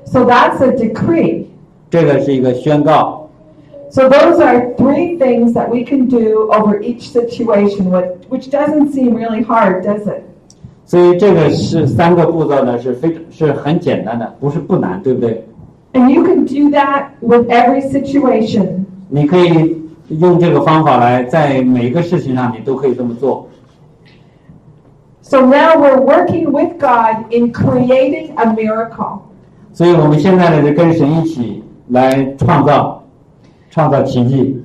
[0.05, 1.46] So that's a decree.
[1.90, 3.30] 这个是一个宣告，
[3.90, 8.92] So those are three things that we can do over each situation, which, which doesn't
[8.92, 10.24] seem really hard, does it?
[10.92, 15.44] 所以这个是三个步骤呢，是非是很简单的，不是不难，对不对？
[15.92, 18.84] And you can do that with every situation.
[19.09, 23.49] 你可以用这个方法来，在每一个事情上你都可以这么做。
[25.20, 29.20] So now we're working with God in creating a miracle.
[29.74, 33.03] 所以我们现在呢，就跟神一起来创造，
[33.70, 34.62] 创造奇迹。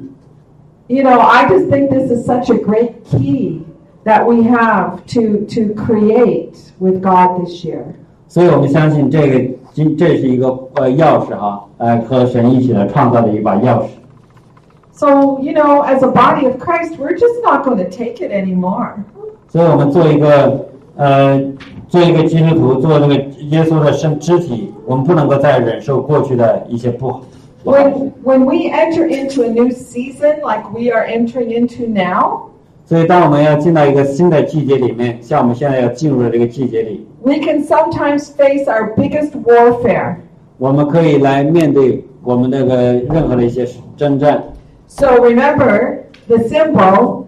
[0.87, 3.61] You know, I just think this is such a great key
[4.07, 7.83] that we have to to create with God this year.
[8.27, 13.87] 所以我们相信这个今这是一个呃钥匙哈，呃和神一起来创造的一把钥匙。
[14.95, 18.31] So, you know, as a body of Christ, we're just not going to take it
[18.31, 18.93] anymore.
[19.47, 21.41] 所以我们做一个呃
[21.87, 23.15] 做一个基督徒，做那个
[23.49, 27.21] 耶稣的身肢体，我们不能够再忍受过去的一些不好。
[27.63, 32.49] 不好 When when we enter into a new season like we are entering into now,
[32.87, 40.15] 所以当我们要进到一个新的季节里面，像我们现在要进入的这个季节里， we can sometimes face our biggest warfare.
[40.57, 43.65] 我们可以来面对我们那个任何的一些
[43.95, 44.43] 征战。
[44.87, 47.25] So remember, the symbol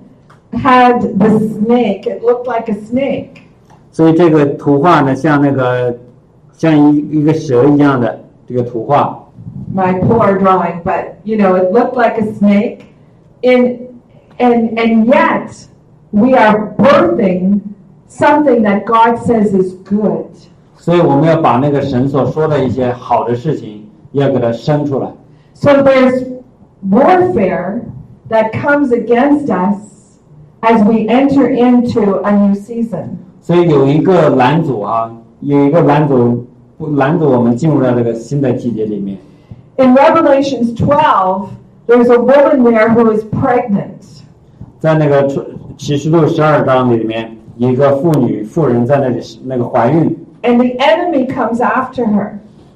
[0.51, 2.03] had the snake.
[2.03, 3.41] It looked like a snake.
[3.91, 5.97] 所以这个图画呢，像那个
[6.53, 9.17] 像一一个蛇一样的这个图画，
[9.73, 12.79] My poor drawing, but you know, it looked like a snake.
[13.41, 13.88] In
[14.39, 15.51] and and yet
[16.11, 17.61] we are birthing
[18.07, 20.27] something that God says is good.
[20.77, 25.09] 所以我们要把那个神所说的一些好的事情，要给它生出来。
[25.53, 26.25] So there's
[26.87, 27.81] warfare
[28.29, 30.19] that comes against us
[30.61, 33.17] as we enter into a new season.
[33.41, 36.45] 所以有一个拦阻啊，有一个拦阻，
[36.77, 39.17] 不拦阻我们进入到这个新的季节里面。
[39.77, 41.49] In Revelations 12,
[41.87, 44.18] there's a woman there who is pregnant.
[44.79, 45.43] 在那个出
[45.77, 52.31] 启示录十二章里面，有一个妇女妇人在那里那个怀孕， And the enemy comes after her.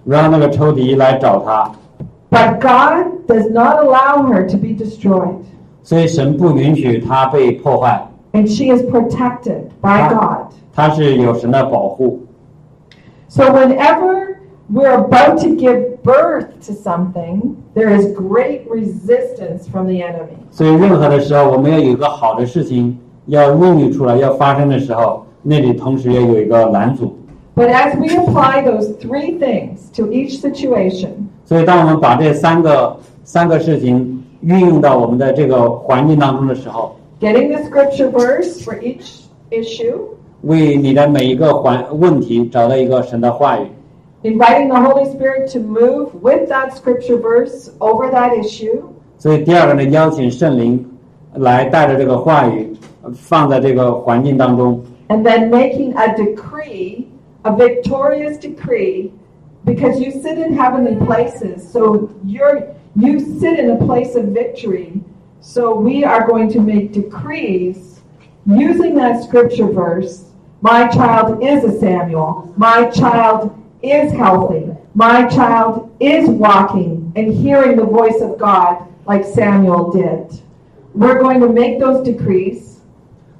[0.05, 1.71] 然后那个仇敌来找她，
[2.31, 5.43] But God does not allow her to be destroyed.
[5.83, 10.51] 所以神不允许她被破坏， And she is protected by God.
[10.73, 12.21] 她是有神的保护。
[13.27, 14.37] So whenever
[14.71, 20.37] we're about to give birth to something, there is great resistance from the enemy.
[20.51, 27.15] 所以任何的时候，我们要有一个好的事情要孕育出来、要发生的时候，那里同时要有一个拦阻。
[27.55, 31.09] But as we apply those three things to each situation,
[31.45, 39.97] 所以，当我们把这三个三个事情运用到我们的这个环境当中的时候， getting the scripture verse for each issue,
[40.43, 43.63] 为你的每一个环问题找到一个神的话语，
[44.23, 48.83] inviting the Holy Spirit to move with that scripture verse over that issue,
[49.17, 50.85] 所以第二个呢，邀请圣灵
[51.35, 57.05] 来带着这个话语呃放在这个环境当中， and then making a decree,
[57.43, 59.11] a victorious decree,
[59.65, 61.69] because you sit in heavenly places.
[61.69, 65.01] So you're you sit in a place of victory.
[65.41, 68.01] So we are going to make decrees
[68.45, 70.25] using that scripture verse.
[70.61, 72.53] My child is a Samuel.
[72.57, 73.51] My child
[73.84, 74.66] is healthy.
[74.94, 80.40] My child is walking and hearing the voice of God like Samuel did.
[80.94, 82.70] We're going to make those decrees.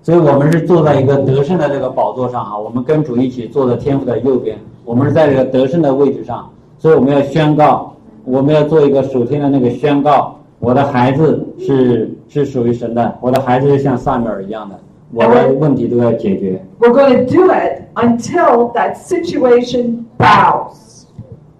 [0.03, 14.79] 所以我们是坐在一个得胜的这个宝座上哈，我们跟主一起坐在天父的右边，我们是在这个得胜的位置上，所以我们要宣告，我们要做一个属天的那个宣告，我的孩子是是属于神的，我的孩子是像萨米尔一样的，
[15.14, 16.64] 我的问题都要解决。
[16.80, 21.06] We're going to do it until that situation bows.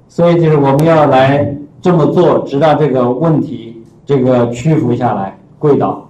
[0.08, 6.08] 所以就是我们要来这么做，直到这个问题这个屈服下来，跪倒，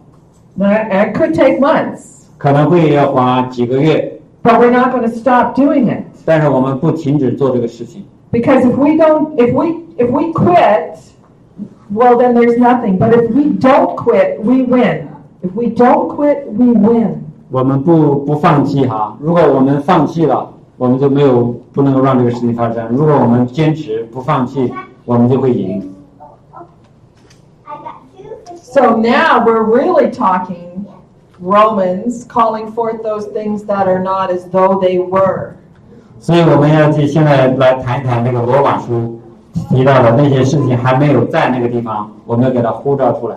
[0.55, 8.03] Now, It could take months, 可能会要花几个月， but we're not going to stop doing it 但是我们不停止做这个事情。
[8.31, 10.97] because if we don't, if we if we quit,
[11.93, 12.97] well then there's nothing.
[12.97, 15.07] But if we don't quit, we win.
[15.41, 17.22] If we don't quit, we win.
[17.50, 19.16] 我们不不放弃哈。
[19.20, 22.86] 如果我们放弃了，我们就没有不能够让这个事情发生。
[22.88, 24.72] 如果我们坚持不放弃，
[25.04, 25.90] 我们就会赢。
[28.56, 30.86] So now we're really talking
[31.40, 35.52] Romans, calling forth those things that are not as though they were.
[36.18, 39.20] 所以我们要去现在来谈一谈那个罗马书
[39.68, 43.36] 提到的那些事情还没有在那个地方，我们要给它呼召出来。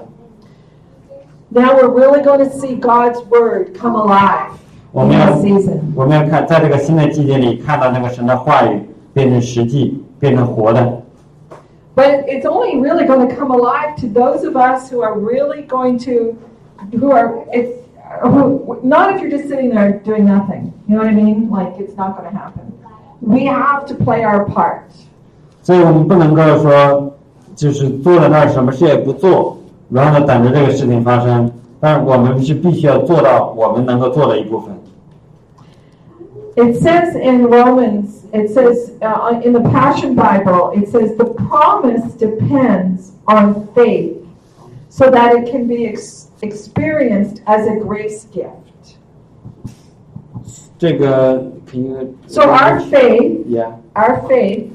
[1.51, 4.53] Now we're really going to see God's word come alive
[4.93, 5.80] 我 in 们要 this season.
[5.95, 8.80] 我们要看在这个新的季节里看到那个神的话语
[9.12, 11.03] 变成实际，变成活的。
[11.95, 15.66] But it's only really going to come alive to those of us who are really
[15.66, 16.35] going to,
[16.99, 17.70] who are, it's,
[18.22, 20.72] who, not if you're just sitting there doing nothing.
[20.89, 21.51] You know what I mean?
[21.51, 22.72] Like it's not going to happen.
[23.20, 24.85] We have to play our part.
[25.62, 27.12] 所以我们不能够说，
[27.55, 29.59] 就是坐在那儿什么事也不做，
[29.91, 31.51] 然后呢等着这个事情发生。
[31.80, 34.72] 但是我们是必须要做到我们能够做的一部分。
[36.55, 42.12] It says in Romans, it says uh, in the Passion Bible, it says the promise
[42.14, 44.16] depends on faith
[44.91, 48.62] so that it can be ex- experienced as a grace gift.
[50.78, 51.91] 这个可以
[52.28, 54.70] So our faith, yeah our faith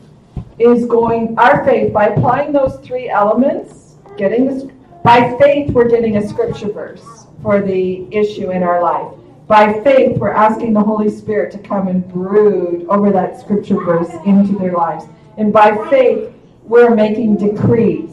[0.60, 4.66] is going, our faith, by applying those three elements, getting this,
[5.04, 7.04] by faith, we're getting a scripture verse
[7.42, 9.08] for the issue in our life.
[9.48, 14.10] By faith, we're asking the Holy Spirit to come and brood over that scripture verse
[14.26, 15.06] into their lives.
[15.38, 16.30] And by faith,
[16.68, 18.10] we're making decrees.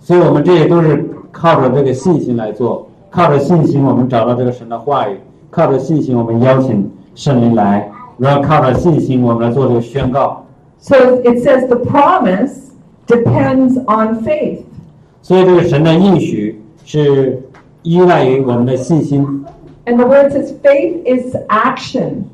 [0.00, 5.16] 所以我们这些都是靠着这个信心来做，靠着信心我们找到这个神的话语，
[5.50, 10.44] 靠着信心我们邀请圣灵来，然后靠着信心我们来做这个宣告。
[10.78, 12.72] So it says the promise
[13.06, 14.64] depends on faith.
[15.22, 17.42] 所以这个神的应许是
[17.82, 19.44] 依赖于我们的信心，
[19.86, 22.24] And the word says faith is action.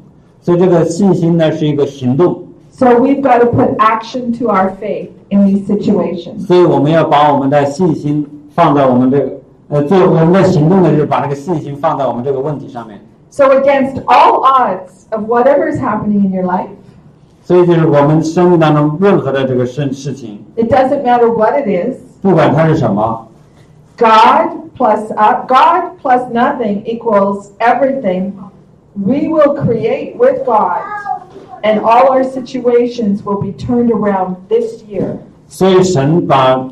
[0.40, 6.46] 所以这个信心呢是一个行动， So we've got to put action to our faith in these situations.
[6.46, 9.32] 所以我们要把我们的信心放在我们这个
[9.68, 12.98] 呃做我们的行动呢，就是把这个信心放在我们这个问题上面。
[13.30, 16.70] So against all odds of whatever is happening in your life,
[17.44, 23.26] 所以就是我们生命当中任何的这个事事情， it doesn't matter what it is, 不管它是什么，
[23.96, 28.32] God plus uh, God plus nothing equals everything.
[28.94, 30.82] We will create with God,
[31.62, 35.16] and all our situations will be turned around this year.
[35.48, 36.68] 所以神把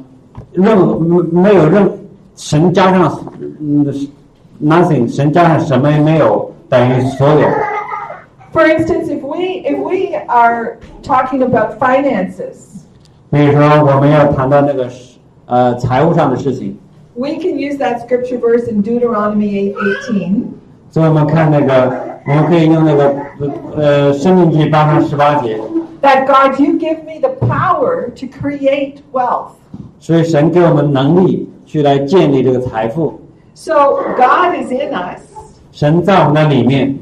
[0.53, 1.91] 任何没有任
[2.37, 3.19] 神加上
[3.61, 3.87] 嗯
[4.63, 7.49] nothing，神加上什么也没有等于所有。
[8.53, 12.83] For instance, if we if we are talking about finances,
[13.31, 14.89] 比如说我们要谈到那个
[15.46, 16.78] 呃财务上的事情。
[17.16, 19.74] We can use that scripture verse in Deuteronomy
[20.10, 20.44] 8:18.
[20.90, 23.16] 所以我们看那个，我们可以用那个
[23.76, 25.60] 呃《申命记》八章十八节。
[26.02, 29.52] That God, you give me the power to create wealth.
[30.00, 33.20] 所以神给我们能力去来建立这个财富。
[33.54, 33.74] So
[34.18, 35.22] God is in us.
[35.72, 36.98] 神在我们的里面。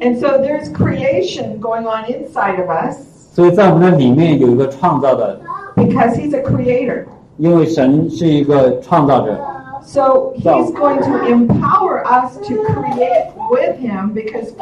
[0.00, 2.96] And so there's creation going on inside of us.
[3.32, 5.40] 所以在我们的里面有一个创造的。
[5.76, 7.04] Because He's a creator.
[7.38, 9.38] 因为神是一个创造者
[9.82, 14.52] ，So He's going to empower us to create with Him because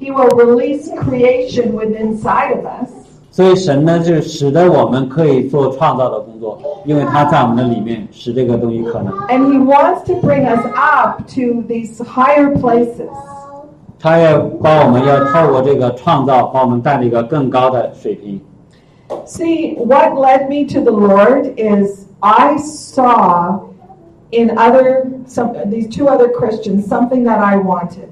[0.00, 2.90] He will release creation within inside of us.
[3.30, 9.12] 所以神呢就使得我们可以做创造的工作，因为他在我们的里面使这个东西可能。
[9.28, 13.08] And He wants to bring us up to these higher places.
[13.98, 18.40] 他要把我们要透过这个创造，把我们带到一个更高的水平。
[19.25, 23.69] See, what led me to the Lord is I saw
[24.31, 28.09] in other some these two other Christians something that I wanted.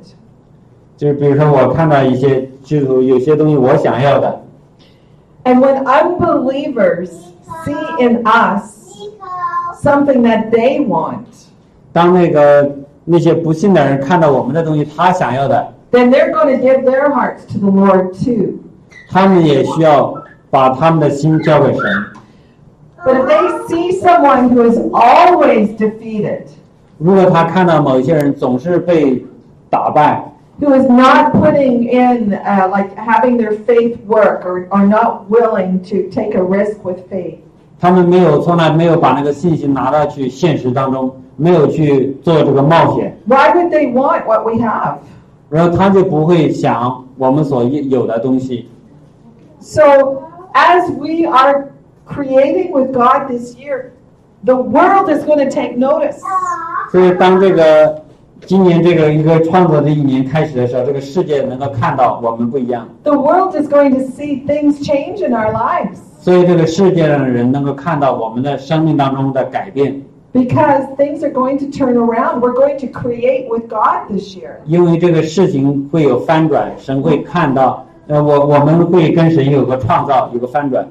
[0.97, 4.41] 就是比如说，我看到一些基督徒有些东西我想要的，
[5.43, 7.11] And when unbelievers
[7.63, 8.97] see in us
[9.83, 11.25] something that they want,
[11.93, 12.75] 当那个
[13.05, 18.59] 那些不信的人看到我们的东西，他想要的， then they're going to give their hearts to the Lord too.
[19.09, 20.15] 他们也需要
[20.51, 21.83] 把他们的心交给神。
[23.05, 26.47] But if they see someone who is always defeated,
[26.97, 29.23] 如果他看到某一些人总是被
[29.69, 35.79] 打败， who is not putting in uh, like having their faith work or, or not willing
[35.83, 37.37] to take a risk with faith,
[37.79, 44.95] 他们没有从来没有把那个信心拿到去现实当中，没有去做这个冒险， why would they want what we have?
[45.49, 48.67] 然后他就不会想我们所有的东西。
[49.59, 49.81] So,
[50.53, 51.71] as we are
[52.05, 53.91] creating with God this year,
[54.43, 56.21] the world is going to take notice.
[56.91, 58.01] 所以当这个
[58.45, 70.01] 今年这个一个创作的一年开始的时候，这个世界能够看到我们不一样， The world is going to see things change in our lives 所以这个世界上的人能够看到我们的生命当中的改变，
[70.33, 72.39] because things are going to turn around.
[72.39, 74.57] We're going to create with God this year.
[74.65, 80.87] 因为这个事情会有翻转，神会看到， 呃，我我们会跟神有个创造，有个翻转。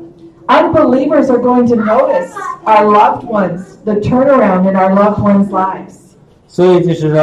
[0.49, 2.31] Unbelievers are going to notice
[2.65, 6.15] our loved ones, the turnaround in our loved ones' lives.
[6.47, 7.21] 所以就是说，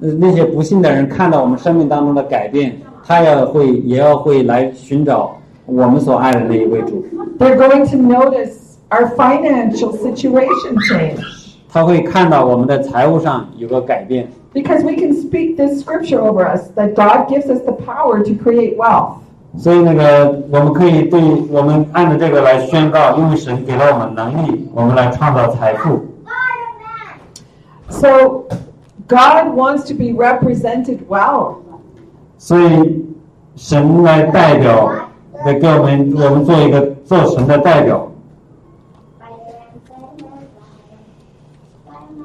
[0.00, 5.36] 呃那些不信的人看到我们生命当中的改变，他要会也要会来寻找
[5.66, 7.04] 我们所爱的那一位主，
[7.38, 11.20] They're going to notice our financial situation change
[11.70, 18.22] 他会看到我们的财务上有个改变， because we can speak this scripture over us that God gives us the power
[18.22, 19.16] to create wealth.
[19.56, 26.04] 所以那个我们可以对我们按照这个来宣告，因为神给了我们能力，我们来创造财富。
[27.88, 28.44] So
[29.08, 31.56] God wants to be represented well.
[32.36, 33.06] 所以
[33.56, 34.92] 神来代表，
[35.44, 38.06] 来给我们我们做一个做神的代表。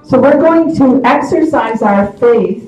[0.03, 2.61] So we're going to exercise our faith,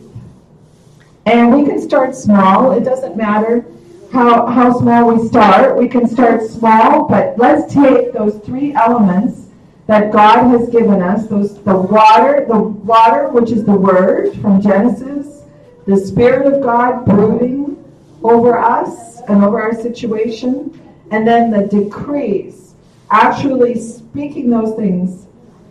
[1.26, 2.72] and we can start small.
[2.72, 3.66] It doesn't matter
[4.13, 5.77] how, how small we start.
[5.77, 9.49] We can start small, but let's take those three elements
[9.87, 11.27] that God has given us.
[11.27, 15.45] Those the water, the water which is the word from Genesis,
[15.87, 17.77] the Spirit of God brooding
[18.23, 20.81] over us and over our situation,
[21.11, 22.75] and then the decrees,
[23.11, 25.27] actually speaking those things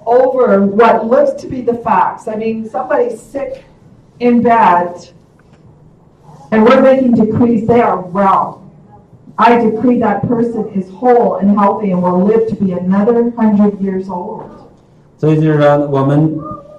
[0.06, 2.28] over what looks to be the facts.
[2.28, 3.64] I mean, somebody's sick
[4.20, 5.10] in bed,
[6.52, 8.62] and we're making decrees they are well.
[9.36, 13.80] I decree that person is whole and healthy and will live to be another hundred
[13.80, 14.44] years old.
[15.18, 16.38] 所以就是说，我们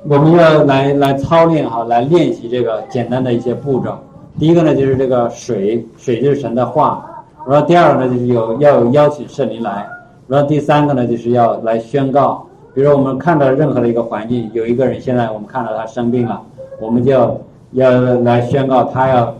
[0.09, 3.99] 我们要来来操练哈，来练习这个简单的一些步骤。
[4.39, 7.07] 第一个呢，就是这个水，水就是神的话。
[7.47, 9.87] 然后第二个呢，就是有要有邀请圣灵来。
[10.27, 12.47] 然后第三个呢，就是要来宣告。
[12.73, 16.41] 比如说我们看到任何的一个环境，有一个人现在我们看到他生病了，
[16.79, 17.37] 我们就要
[17.73, 17.91] 要
[18.21, 19.35] 来宣告他要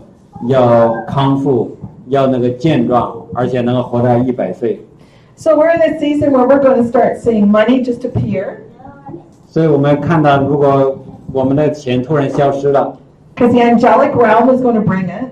[0.48, 1.76] 要康复，
[2.08, 4.80] 要那个健壮，而且能够活到一百岁。
[5.36, 8.58] So we're in a season where we're going to start seeing money just appear
[9.48, 10.98] 所以我们看到，如果
[11.32, 12.96] 我们的钱突然消失了。
[13.34, 15.28] because the angelic realm is going to bring it.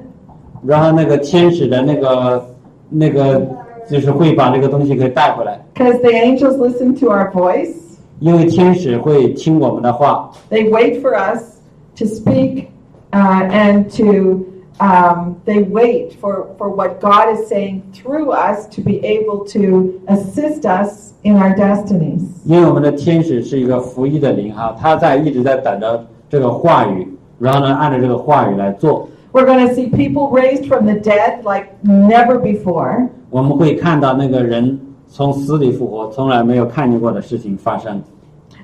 [0.63, 2.47] 然后那个天使的那个
[2.89, 3.41] 那个
[3.89, 7.75] 就是会把这个东西给带回来， Because the angels listen to our voice.
[8.21, 11.59] 因为天使会听我们的话， They wait for us
[11.97, 12.67] to speak
[13.13, 14.45] uh, and to,
[14.81, 20.01] um, they wait for, for what God is saying through us to be able to
[20.09, 22.23] assist us in our destinies.
[22.45, 27.07] 因为我们的天使是一个服役的灵哈，他在一直在等着这个话语，
[27.39, 29.09] 然后呢按照这个话语来做。
[29.33, 33.09] We're going to see people raised from the dead like never before.
[33.31, 34.79] 我们会看到那个人
[35.09, 38.01] 从死里复活，从来没有看见过的事情发生。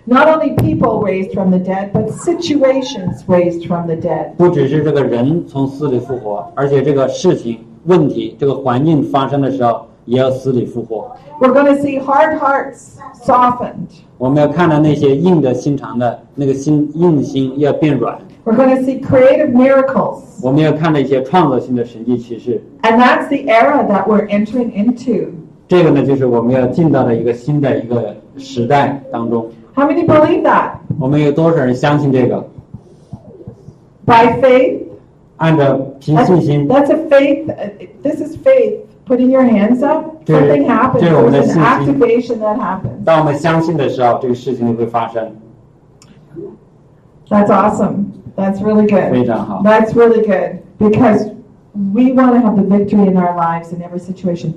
[0.08, 4.36] Not only people raised from the dead, but situations raised from the dead.
[4.38, 11.12] 不只是这个人从死里复活，而且这个事情、问题、这个环境发生的时候，也要死里复活。
[11.42, 14.04] We're going to see hard hearts softened.
[14.20, 20.20] 我们要看到那些硬的心肠的那个心硬心要变软，We're going to see creative miracles.
[20.44, 22.62] 我们要看到一些创造性的神迹启示。
[22.84, 25.30] And that's the era that we're entering into.
[25.68, 29.48] 这个呢，就是我们要进到的一个新的一个时代当中。
[29.75, 30.73] How many believe that?
[30.99, 32.45] 我们有多少人相信这个？
[34.07, 34.79] By faith?
[35.37, 37.47] 按照凭 That's, 信心， that's a faith.
[37.49, 37.71] uh,
[38.03, 38.81] This is faith.
[39.07, 41.03] Putting your hands up, Dude, something happens.
[41.03, 41.61] dude, There's let's an see.
[41.61, 43.05] activation that happens.
[43.05, 45.33] 当我们相信的时候，这个事情就会发生，
[47.29, 48.07] That's awesome.
[48.37, 49.27] That's really 非 good.
[49.27, 49.63] 常好。
[49.65, 51.31] That's really good because
[51.93, 54.53] we want to have the victory in our lives in every situation.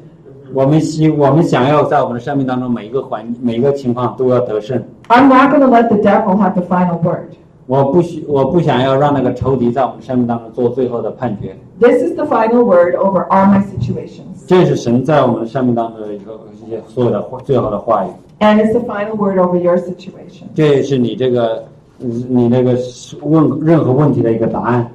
[0.54, 4.84] 我们希我们想要在我们的生命当中每一个环每一个情况都要得胜。
[5.10, 7.36] I'm not going to let the devil have the final word.
[7.66, 11.56] 我不许我不想要让那个仇敌在我们生命当中做最后的判决。
[11.80, 14.46] This is the final word over all my situations.
[14.48, 18.10] 这是神在我们的生命当中的一个一些所有的话最后的话语。
[18.40, 20.44] And it's the final word over your situation.
[20.54, 21.64] 这也是你这个
[22.00, 22.78] 嗯你那个
[23.22, 24.92] 问任何问题的一个答案。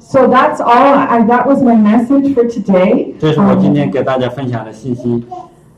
[0.00, 0.94] So that's all.
[0.94, 3.12] I, that was my message for today.
[3.20, 5.22] 这是我 Um, 今天给大家分享的信息。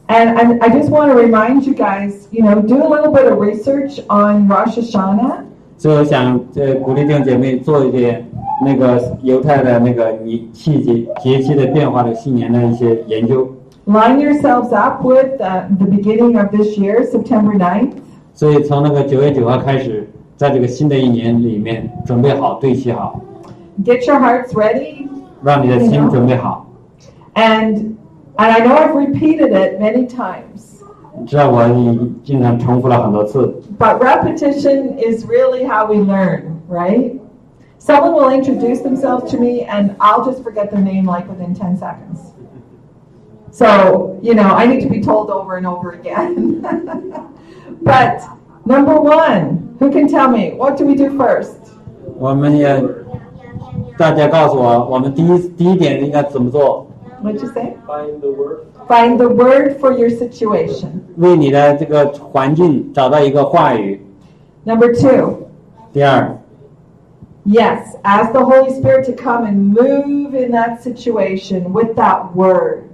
[0.08, 3.30] And, and I just want to remind you guys, you know, do a little bit
[3.30, 5.44] of research on Rosh Hashanah.
[5.78, 8.26] 所以我想呃鼓励弟兄姐妹做一点
[8.62, 13.48] 那个犹太的那个你季节节气的变化的新年的一些研究。
[13.86, 17.92] Line yourselves up with uh, the beginning of this year, September 9th.
[18.34, 23.20] 所以从那个九月九号开始，在这个新的一年里面准备好对齐好，
[23.84, 25.08] Get your hearts ready.
[25.42, 26.66] 让你的心准备好。
[27.34, 27.94] And,
[28.38, 30.82] and I know I've repeated it many times,
[31.26, 37.18] 知道我已经常重复了很多次， but repetition is really how we learn, right?
[37.78, 41.76] Someone will introduce themselves to me and I'll just forget their name like within 10
[41.78, 42.32] seconds.
[43.52, 46.60] So, you know, I need to be told over and over again.
[47.82, 48.22] but
[48.64, 51.56] number one, who can tell me, what do we do first?
[52.18, 52.82] 我们也
[53.96, 56.83] 大家告诉我，我们第一第一点应该怎么做？
[57.24, 57.76] What'd you say?
[57.86, 58.66] Find the word.
[58.88, 61.02] Find the word for your situation.
[61.16, 64.00] 为你的这个环境找到一个话语。
[64.64, 65.48] Number two,
[65.92, 66.36] 第二，
[67.44, 72.84] yes, ask the Holy Spirit to come and move in that situation with that word.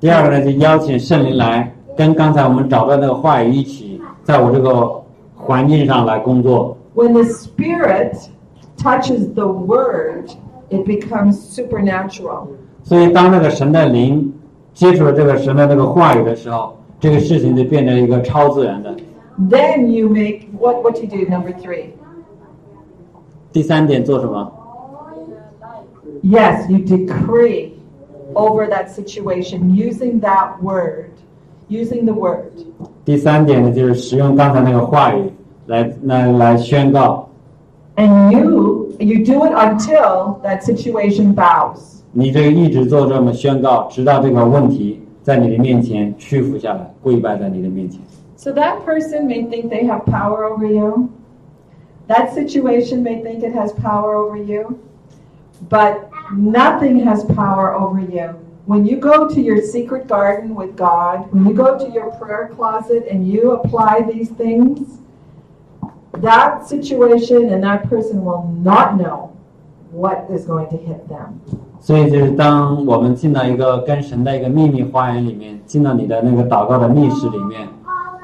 [0.00, 5.02] 第二个呢，就邀请圣灵来跟刚才我们找到那个话语一起，在我这个
[5.34, 6.76] 环境上来工作。
[6.94, 8.16] When the Spirit
[8.76, 10.30] touches the word,
[10.70, 12.48] it becomes supernatural.
[12.83, 14.33] 所以当那个神的灵
[14.73, 18.95] 接触了这个神的那个话语的时候，这个事情就变成一个超自然的。
[19.49, 21.85] Then you make what what you do number three.
[23.51, 24.51] 第三点做什么
[26.23, 27.71] ？Yes, you decree
[28.33, 31.05] over that situation using that word.
[31.69, 32.51] Using the word.
[33.05, 35.31] 第三点呢，就是使用刚才那个话语
[35.67, 37.29] 来来来宣告，
[37.96, 42.02] And you you do it until that situation bows.
[42.12, 48.00] 你这个一直做这么宣告，直到这个问题在你的面前屈服下来，跪拜在你的面前。
[48.36, 51.08] So that person may think they have power over you.
[52.06, 54.78] That situation may think it has power over you.
[55.70, 58.34] But nothing has power over you.
[58.66, 62.50] When you go to your secret garden with God, when you go to your prayer
[62.54, 64.98] closet and you apply these things,
[66.20, 69.30] that situation and that person will not know
[69.92, 71.40] what is going to hit them.
[71.80, 77.68] 所以就是当我们进到一个跟神的一个秘密花园里面，进到你的那个祷告的密室里面，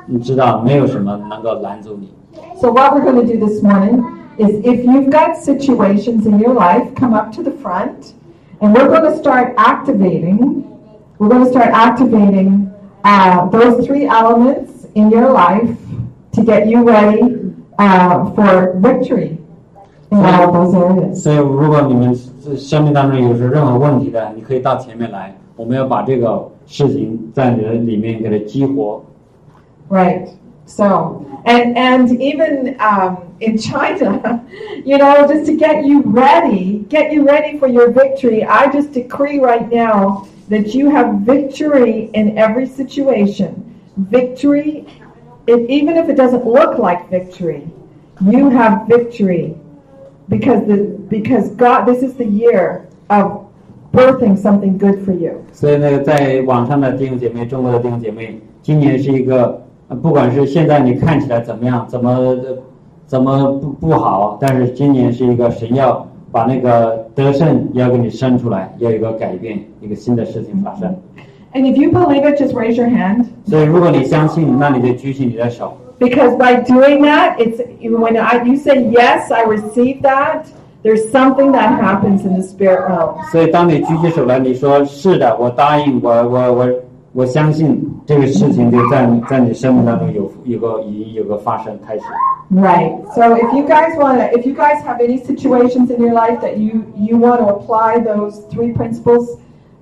[0.07, 2.13] 你知道没有什么能够拦阻你。
[2.61, 4.03] So what we're going to do this morning
[4.39, 8.15] is if you've got situations in your life, come up to the front,
[8.61, 10.65] and we're going to start activating.
[11.19, 12.73] We're going to start activating
[13.05, 15.77] uh, those three elements in your life
[16.33, 17.46] to get you ready
[17.79, 19.39] uh, for victory
[20.11, 21.15] in all of those areas.
[21.15, 22.15] 所以，如果你们
[22.57, 29.03] 生命当中有着任何问题的，你可以到前面来，我们要把这个事情在你的里面给它激活。
[29.89, 30.29] Right.
[30.65, 34.43] So, and and even um, in China,
[34.85, 38.45] you know, just to get you ready, get you ready for your victory.
[38.45, 43.55] I just decree right now that you have victory in every situation.
[43.97, 44.87] Victory,
[45.47, 47.63] if, even if it doesn't look like victory,
[48.21, 49.55] you have victory
[50.29, 51.87] because the because God.
[51.87, 53.45] This is the year of
[53.93, 55.33] birthing something good for you.
[55.53, 62.59] 所以，那个在网上的弟兄姐妹，中国的弟兄姐妹，今年是一个，呃不管是现在你看起来怎么样，怎么呃
[63.07, 70.95] 怎么不不好，但是今年是一个神要把那个得胜要给你生出来，要有一个改变，一个新的事情发生。
[71.53, 73.27] And if you believe it, just raise your hand.
[73.47, 75.77] 所以，如果你相信，那你就举起你的手。
[75.99, 80.47] Because by doing that, it's when I, you say yes, I receive that.
[80.83, 83.15] There's something that happens in the spirit realm.
[83.31, 86.69] 所以，当你举起手来，你说是的，我答应，我我我
[87.13, 92.03] 我相信这个事情就在你在你生命当中有有个已经有个发生开始。
[92.53, 92.97] Right.
[93.15, 96.41] So if you guys want to, if you guys have any situations in your life
[96.41, 99.39] that you you want to apply those three principles,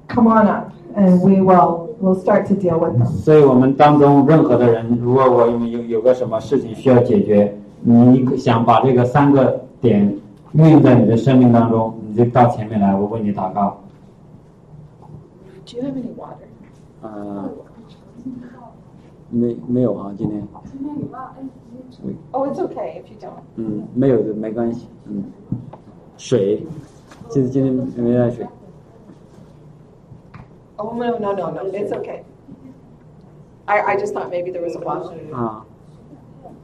[0.08, 3.05] come on up, and we will We'll start to deal with them.
[3.05, 10.01] 所以我们当中任何的人，如果我有有有个什么事情需要解决，你想把这个三个点
[10.53, 13.77] 运用在你的生命当中，你就到前面来，我为你祷告。
[15.65, 16.47] Do you have any water?
[17.01, 17.49] 呃，
[19.29, 20.47] 没没有啊，今天
[22.31, 23.31] ，Oh, it's okay if you don't.
[23.55, 25.23] 嗯，没有的没关系，嗯，
[26.17, 26.63] 水，
[27.29, 28.45] 就是今天没带水。
[30.76, 32.24] Oh no no no no, it's okay.
[33.66, 35.12] I I just thought maybe there was a bottle.
[35.32, 35.64] 啊，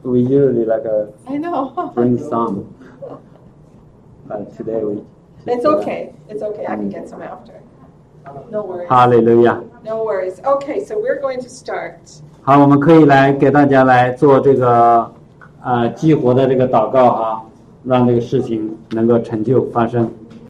[0.03, 1.91] We usually like a I know.
[1.93, 2.65] bring some,
[4.27, 5.03] but today we.
[5.45, 6.13] It's okay.
[6.27, 6.65] It's okay.
[6.65, 7.53] I can get some after.
[8.51, 8.87] No worries.
[8.89, 9.61] 哈利路亚。
[9.83, 10.41] No worries.
[10.43, 12.19] Okay, so we're going to start.
[12.41, 15.09] 好，我们可以来给大家来做这个
[15.63, 17.45] 呃激活的这个祷告哈，
[17.85, 20.11] 让这个事情能够成就发生。